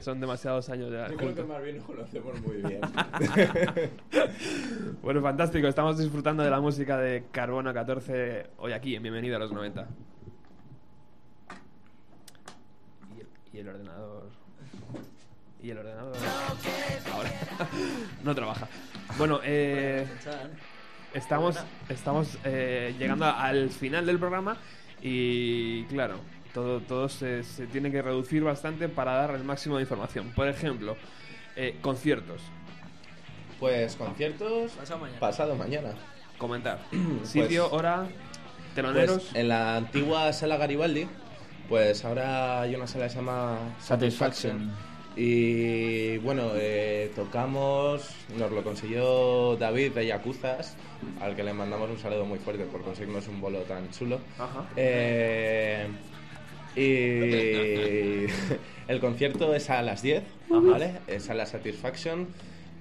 [0.00, 1.08] Son demasiados años ya.
[1.08, 2.80] Yo creo que más bien nos conocemos muy bien.
[5.02, 5.66] Bueno, fantástico.
[5.66, 9.86] Estamos disfrutando de la música de Carbono 14 hoy aquí, en Bienvenido a los 90.
[13.16, 14.30] Y el, y el ordenador.
[15.62, 16.16] Y el ordenador.
[17.12, 17.30] Ahora.
[18.24, 18.68] no trabaja.
[19.18, 20.06] Bueno, eh,
[21.14, 21.56] estamos,
[21.88, 24.56] estamos eh, llegando al final del programa
[25.02, 26.16] y, claro,
[26.54, 30.32] todo, todo se, se tiene que reducir bastante para dar el máximo de información.
[30.34, 30.96] Por ejemplo,
[31.56, 32.42] eh, conciertos.
[33.60, 35.20] Pues conciertos Pasado mañana.
[35.20, 35.90] pasado mañana.
[36.38, 36.80] Comentar.
[36.90, 38.06] Pues- Sitio, hora,
[38.74, 39.22] teloneros.
[39.24, 41.06] Pues en la antigua sala Garibaldi,
[41.68, 44.72] pues ahora hay una sala que se llama Satisfaction.
[45.16, 48.08] Y bueno, eh, tocamos,
[48.38, 50.76] nos lo consiguió David de Yacuzas,
[51.20, 54.20] al que le mandamos un saludo muy fuerte por conseguirnos un bolo tan chulo.
[54.38, 54.66] Ajá.
[54.76, 55.86] Eh,
[56.74, 58.26] y
[58.88, 61.00] el concierto es a las 10, ¿vale?
[61.06, 62.28] Es a la Satisfaction.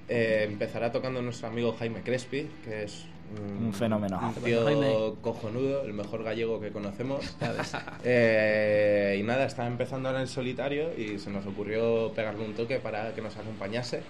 [0.07, 3.05] Eh, empezará tocando nuestro amigo Jaime Crespi, que es
[3.37, 4.19] Un fenómeno.
[4.35, 7.35] Un tío cojonudo, el mejor gallego que conocemos.
[8.03, 12.79] Eh, y nada, está empezando ahora en solitario y se nos ocurrió pegarle un toque
[12.79, 14.01] para que nos acompañase.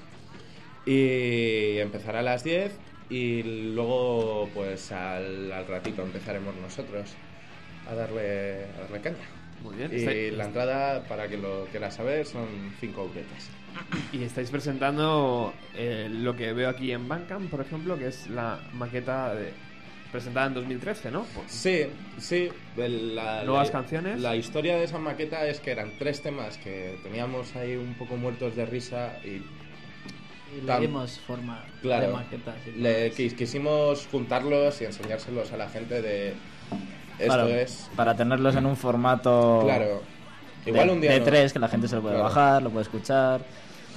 [0.86, 2.72] Y empezará a las 10
[3.10, 7.14] y luego pues al, al ratito empezaremos nosotros
[7.90, 9.42] a darle, a darle caña.
[9.64, 9.92] Muy bien.
[9.94, 12.48] Y la entrada, para que lo quiera saber, son
[12.80, 13.50] 5 euretes.
[14.14, 18.60] Y estáis presentando eh, lo que veo aquí en Bandcamp, por ejemplo, que es la
[18.74, 19.54] maqueta de-
[20.12, 21.24] presentada en 2013, ¿no?
[21.34, 21.84] Pues- Sí,
[22.18, 22.50] sí.
[22.76, 24.20] la- ¿Nuevas la- canciones?
[24.20, 28.18] La historia de esa maqueta es que eran tres temas que teníamos ahí un poco
[28.18, 29.42] muertos de risa y...
[30.58, 32.56] Y le dimos forma Claro, de maquetas.
[32.76, 36.34] le quis- quisimos juntarlos y enseñárselos a la gente de...
[37.18, 37.90] Esto Claro, es...
[37.96, 39.62] Para tenerlos en un formato.
[39.64, 40.02] Claro.
[40.66, 42.30] Igual de, un día de no- tres, que la gente se lo puede Claro.
[42.30, 43.42] bajar, lo puede escuchar.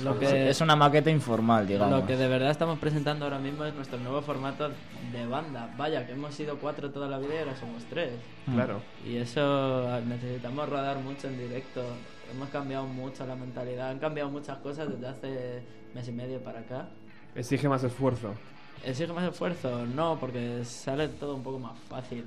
[0.02, 2.00] Lo Es- que- Es una maqueta informal, digamos.
[2.00, 4.68] Lo que de verdad estamos presentando ahora mismo es nuestro nuevo formato
[5.12, 5.72] de banda.
[5.76, 8.10] Vaya, que hemos sido cuatro toda la vida y ahora somos tres.
[8.52, 8.80] Claro.
[9.06, 11.82] Y eso necesitamos rodar mucho en directo.
[12.32, 13.90] Hemos cambiado mucho la mentalidad.
[13.90, 15.62] Han cambiado muchas cosas desde hace
[15.94, 16.88] mes y medio para acá.
[17.36, 18.34] Exige más esfuerzo.
[18.84, 19.86] ¿Exige más esfuerzo?
[19.86, 22.24] No, porque sale todo un poco más fácil.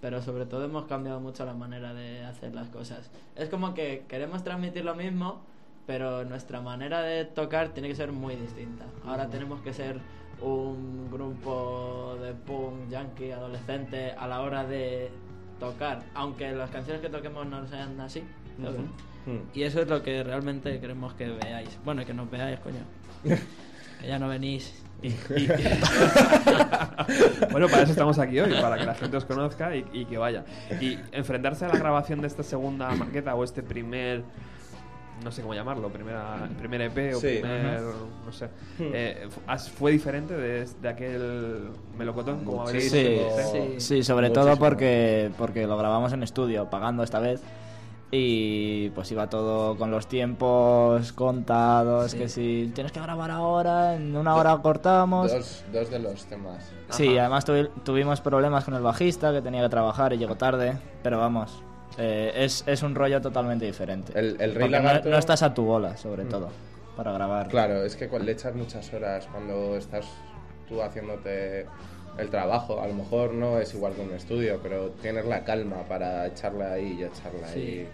[0.00, 3.10] Pero sobre todo hemos cambiado mucho la manera de hacer las cosas.
[3.34, 5.40] Es como que queremos transmitir lo mismo,
[5.86, 8.84] pero nuestra manera de tocar tiene que ser muy distinta.
[9.04, 10.00] Ahora tenemos que ser
[10.40, 15.10] un grupo de punk, yankee, adolescente a la hora de
[15.58, 16.04] tocar.
[16.14, 18.22] Aunque las canciones que toquemos no sean así.
[19.54, 21.78] Y eso es lo que realmente queremos que veáis.
[21.84, 22.80] Bueno, que nos veáis, coño.
[24.00, 24.82] que ya no venís.
[27.52, 30.18] bueno, para eso estamos aquí hoy, para que la gente os conozca y, y que
[30.18, 30.44] vaya.
[30.80, 34.22] Y enfrentarse a la grabación de esta segunda maqueta o este primer.
[35.24, 37.38] No sé cómo llamarlo, primera, primer EP o Sí.
[37.40, 37.80] primer.
[38.24, 38.46] No sé.
[38.78, 38.90] Hmm.
[38.92, 39.28] Eh,
[39.76, 42.44] ¿Fue diferente de, de aquel melocotón?
[42.44, 43.22] Como habéis Sí, dicho?
[43.78, 47.40] sí, sobre todo porque, porque lo grabamos en estudio, pagando esta vez.
[48.10, 52.18] Y pues iba todo con los tiempos contados, Sí.
[52.18, 55.30] que si tienes que grabar ahora, en una hora cortamos.
[55.30, 56.72] Dos, dos de los temas.
[56.88, 60.78] Sí, además tuvi- tuvimos problemas con el bajista que tenía que trabajar y llegó tarde,
[61.02, 61.62] pero vamos,
[61.98, 64.18] eh, es, es un rollo totalmente diferente.
[64.18, 66.28] El- el Rey no- Lagarto- no, estás a tu bola, sobre Mm.
[66.30, 66.48] todo,
[66.96, 67.48] para grabar.
[67.48, 70.06] Claro, es que le echas muchas horas cuando estás
[70.66, 71.66] tú haciéndote
[72.18, 72.80] el trabajo.
[72.80, 76.72] A lo mejor no es igual que un estudio, pero tienes la calma para echarla
[76.72, 77.88] ahí y echarla ahí.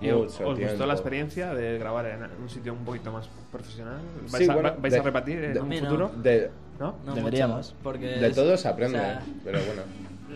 [0.00, 0.86] ¿Y os, mucho os gustó tiempo.
[0.86, 3.98] la experiencia de grabar en un sitio un poquito más profesional?
[4.30, 6.08] ¿Vais, Sí, a, bueno, vais de- a repetir en de- un futuro?
[6.16, 6.96] De, ¿No?
[7.06, 7.72] No Deberíamos.
[7.72, 9.82] mucho, porque de es- todo se aprende, o sea, pero bueno.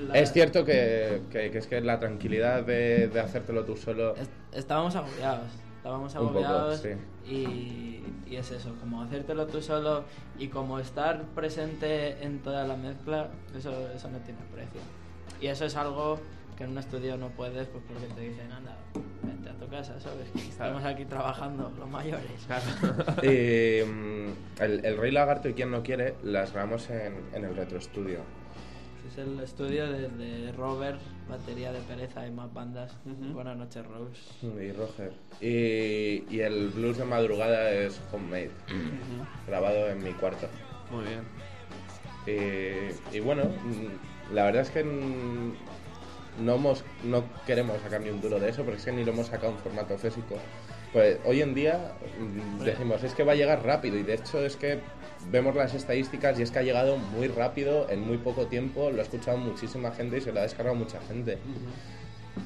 [0.09, 4.15] la- Es cierto que, que- que es que la tranquilidad de, de hacértelo tú solo.
[4.17, 5.49] est- estábamos agobiados.
[5.79, 6.89] Estábamos poco, agobiados sí.
[7.27, 10.05] y, y es eso, como hacértelo tú solo
[10.39, 14.81] y como estar presente en toda la mezcla, eso, eso no tiene precio.
[15.41, 16.19] Y eso es algo
[16.57, 18.77] que en un estudio no puedes, pues porque te dicen, anda,
[19.23, 20.29] vente a tu casa, ¿sabes?
[20.33, 22.27] Que Estamos aquí trabajando, los mayores.
[23.23, 27.55] Y mm, el, el Rey Lagarto y quien no quiere las grabamos en, en el
[27.55, 28.19] Retro Studio.
[29.09, 32.93] Es el estudio de, de Robert, batería de pereza y más bandas.
[33.33, 34.21] Buenas noches, Rose.
[34.43, 35.13] Y Roger.
[35.41, 38.51] Y, y el blues de madrugada es homemade,
[39.47, 40.47] grabado en mi cuarto.
[40.91, 41.23] Muy bien.
[42.27, 43.45] Y, y bueno,
[44.33, 48.79] la verdad es que no, hemos, no queremos sacar ni un duro de eso, porque
[48.79, 50.37] es que ni lo hemos sacado en formato físico.
[50.93, 54.45] Pues hoy en día mm, decimos, es que va a llegar rápido y de hecho
[54.45, 54.81] es que
[55.31, 59.01] vemos las estadísticas y es que ha llegado muy rápido, en muy poco tiempo, lo
[59.01, 61.39] ha escuchado muchísima gente y se lo ha descargado mucha gente.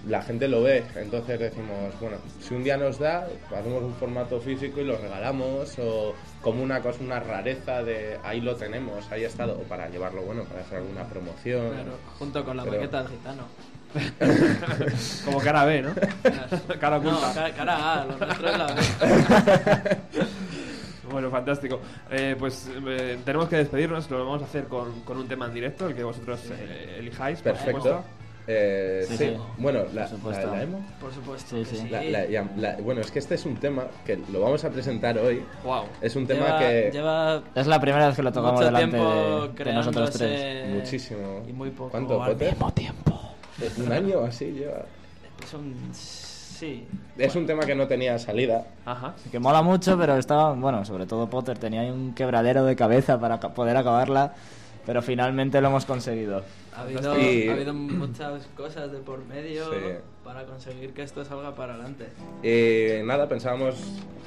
[0.09, 4.41] La gente lo ve, entonces decimos, bueno, si un día nos da, hacemos un formato
[4.41, 9.25] físico y lo regalamos o como una cosa, una rareza de ahí lo tenemos, ahí
[9.25, 11.73] ha estado, o para llevarlo, bueno, para hacer alguna promoción.
[11.75, 13.43] Claro, junto con la Pero- maqueta del gitano.
[15.27, 15.93] Como cara B, ¿no?
[16.81, 17.35] cara No, oculta.
[17.35, 20.27] ca- cara A, lo nuestro es la B.
[21.13, 21.81] Bueno, fantástico.
[22.11, 25.55] Eh, pues eh, tenemos que despedirnos, lo vamos a hacer con, con un tema en
[25.55, 27.41] directo, el que vosotros eh, elijáis.
[27.43, 27.81] por Perfecto.
[27.83, 28.05] supuesto.
[28.49, 29.37] Eh, Sí, sí, sí.
[29.59, 30.47] bueno, la, Por supuesto.
[30.49, 30.85] la- la emo.
[31.01, 31.57] Por supuesto.
[31.65, 31.89] Sí, que sí.
[31.89, 34.71] La- la- ya- la- bueno, es que este es un tema que lo vamos a
[34.71, 35.45] presentar hoy.
[35.63, 35.85] Wow.
[36.01, 39.49] Es un tema Lleva- que lleva Es la primera vez que lo tocamos delante tiempo
[39.57, 40.69] de, de nosotros tres.
[40.75, 41.45] muchísimo.
[41.49, 42.51] Y muy poco ¿Cuánto, al Potter?
[42.51, 43.21] mismo tiempo.
[43.79, 44.87] Un año así lleva.
[45.45, 45.77] Es un...
[46.63, 46.87] Sí.
[47.19, 48.65] Es un tema que no tenía salida.
[48.87, 49.15] Ajá.
[49.33, 53.19] Que mola mucho, pero estaba, bueno, sobre todo Potter tenía ahí un quebradero de cabeza
[53.19, 54.33] para ca- poder acabarla,
[54.87, 56.45] pero finalmente lo hemos conseguido.
[56.77, 59.79] Ha habido, Y- ha habido muchas cosas de por medio Sí.
[60.25, 62.07] Para conseguir que esto salga para adelante.
[62.43, 63.75] Y nada, pensábamos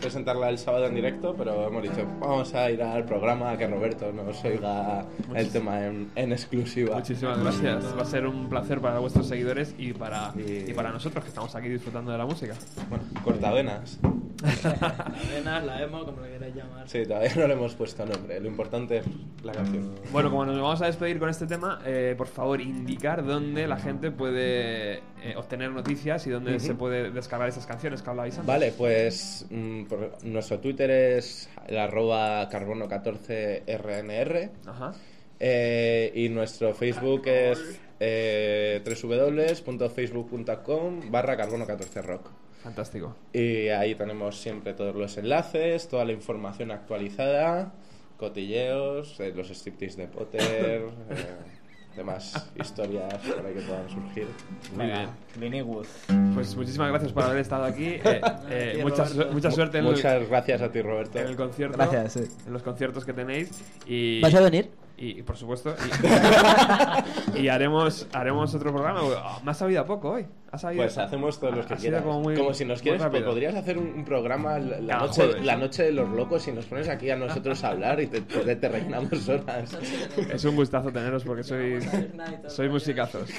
[0.02, 3.66] presentarla el sábado en directo, pero hemos dicho, vamos a ir al programa a que
[3.68, 6.96] Roberto nos oiga el tema en, en exclusiva.
[6.98, 7.98] Muchísimas gracias.
[7.98, 11.30] Va a ser un placer para vuestros seguidores y para, Y- y para nosotros que
[11.30, 12.54] estamos aquí disfrutando de la música.
[12.90, 13.98] Bueno, cortavenas.
[14.64, 16.88] Arena, la emo, como le queráis llamar.
[16.90, 18.40] Sí, todavía no le hemos puesto nombre.
[18.40, 19.06] Lo importante es
[19.44, 19.96] la canción.
[20.12, 23.78] Bueno, como nos vamos a despedir con este tema, eh, por favor, indicar dónde la
[23.78, 26.66] gente puede eh, obtener noticias y dónde Ujú.
[26.66, 28.48] se puede descargar esas canciones que hablabais antes.
[28.48, 34.94] Vale, pues mm, por- nuestro Twitter es el arroba carbono14rnr Ajá.
[35.40, 42.22] eh, y nuestro Facebook es eh, www.facebook.com barra carbono14rock.
[42.64, 43.16] Fantástico.
[43.32, 47.74] Y ahí tenemos siempre todos los enlaces, toda la información actualizada,
[48.18, 50.82] cotilleos, eh, los striptease de Potter,
[51.12, 51.16] eh,
[51.96, 54.28] demás historias por ahí que puedan surgir.
[54.76, 55.10] Muy bien.
[55.34, 55.86] Clint Eastwood.
[56.34, 57.96] Pues muchísimas gracias por haber estado aquí.
[58.06, 61.18] Eh, eh, mucha, su- mucha suerte en el, Muchas gracias a ti, Roberto.
[61.20, 61.78] en el concierto.
[61.78, 62.22] Gracias, sí.
[62.46, 63.50] En los conciertos que tenéis.
[63.88, 64.70] Y, ¿Vas a venir?
[64.98, 65.76] Y, y, por supuesto.
[67.36, 69.02] Y, y haremos, haremos otro programa.
[69.04, 70.26] Oh, me ha sabido a poco hoy.
[70.52, 72.02] Ha sabido, Pues hacemos todos los que quieras.
[72.02, 75.08] Como, Como, muy- si nos quieres, pues podrías hacer un, un programa la, la Cada
[75.08, 78.08] noche, la noche de los locos y nos pones aquí a nosotros a hablar y
[78.08, 79.78] te, te, te rellenamos horas.
[80.32, 81.86] Es un gustazo teneros porque sois,
[82.48, 83.30] sois musicazos.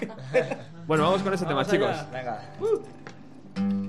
[0.87, 1.97] Bueno, vamos con ese tema, Vamos chicos.
[2.13, 2.41] Venga.
[2.61, 3.86] No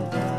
[0.00, 0.37] inside.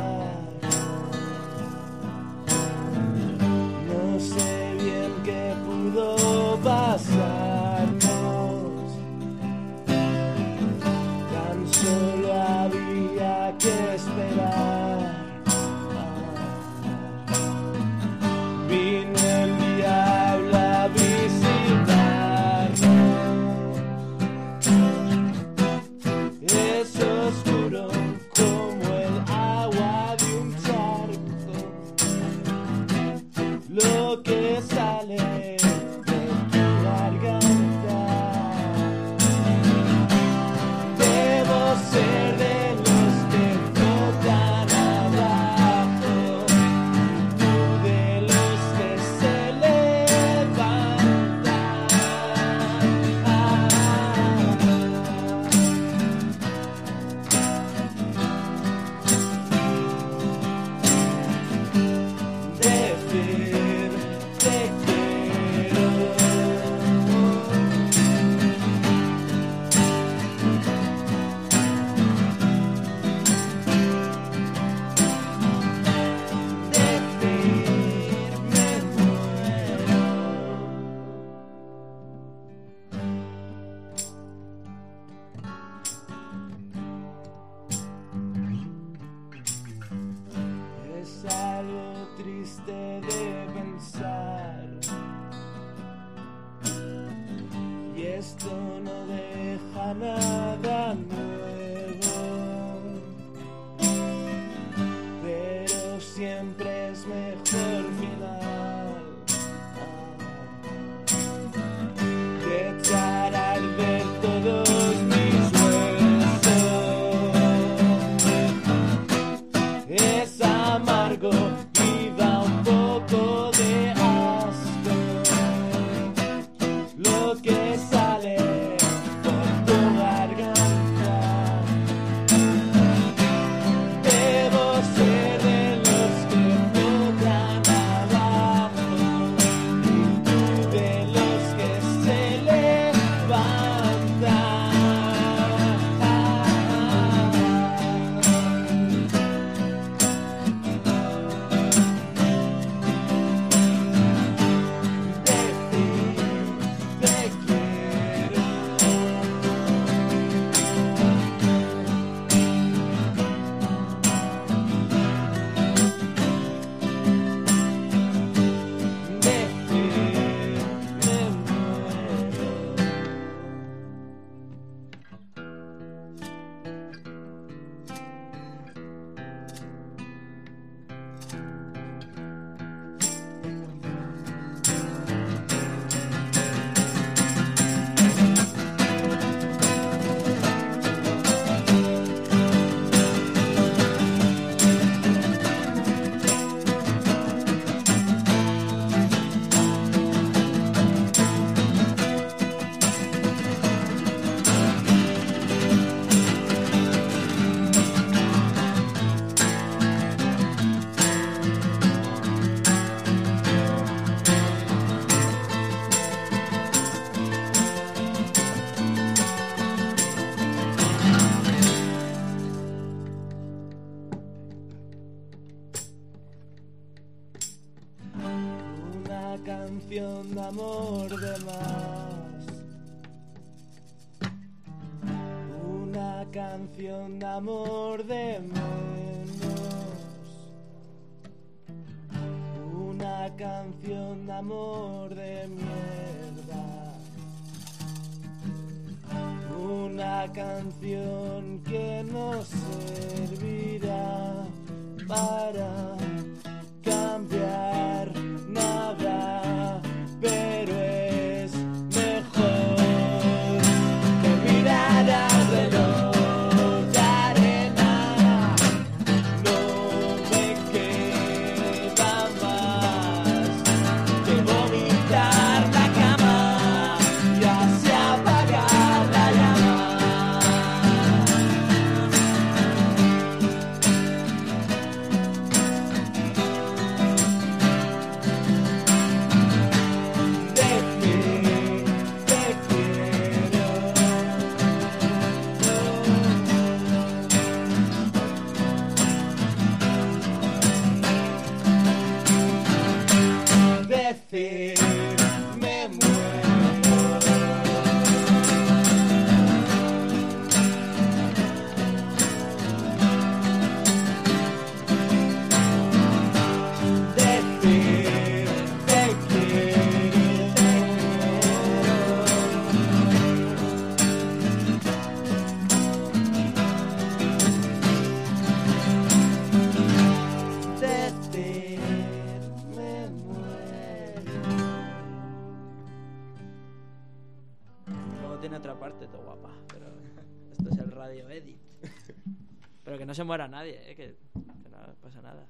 [342.99, 345.47] que no se muera nadie, eh, que, que no pasa nada.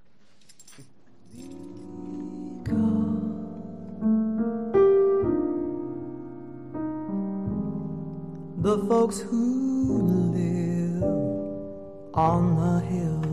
[8.61, 11.03] The folks who live
[12.13, 13.28] on the hill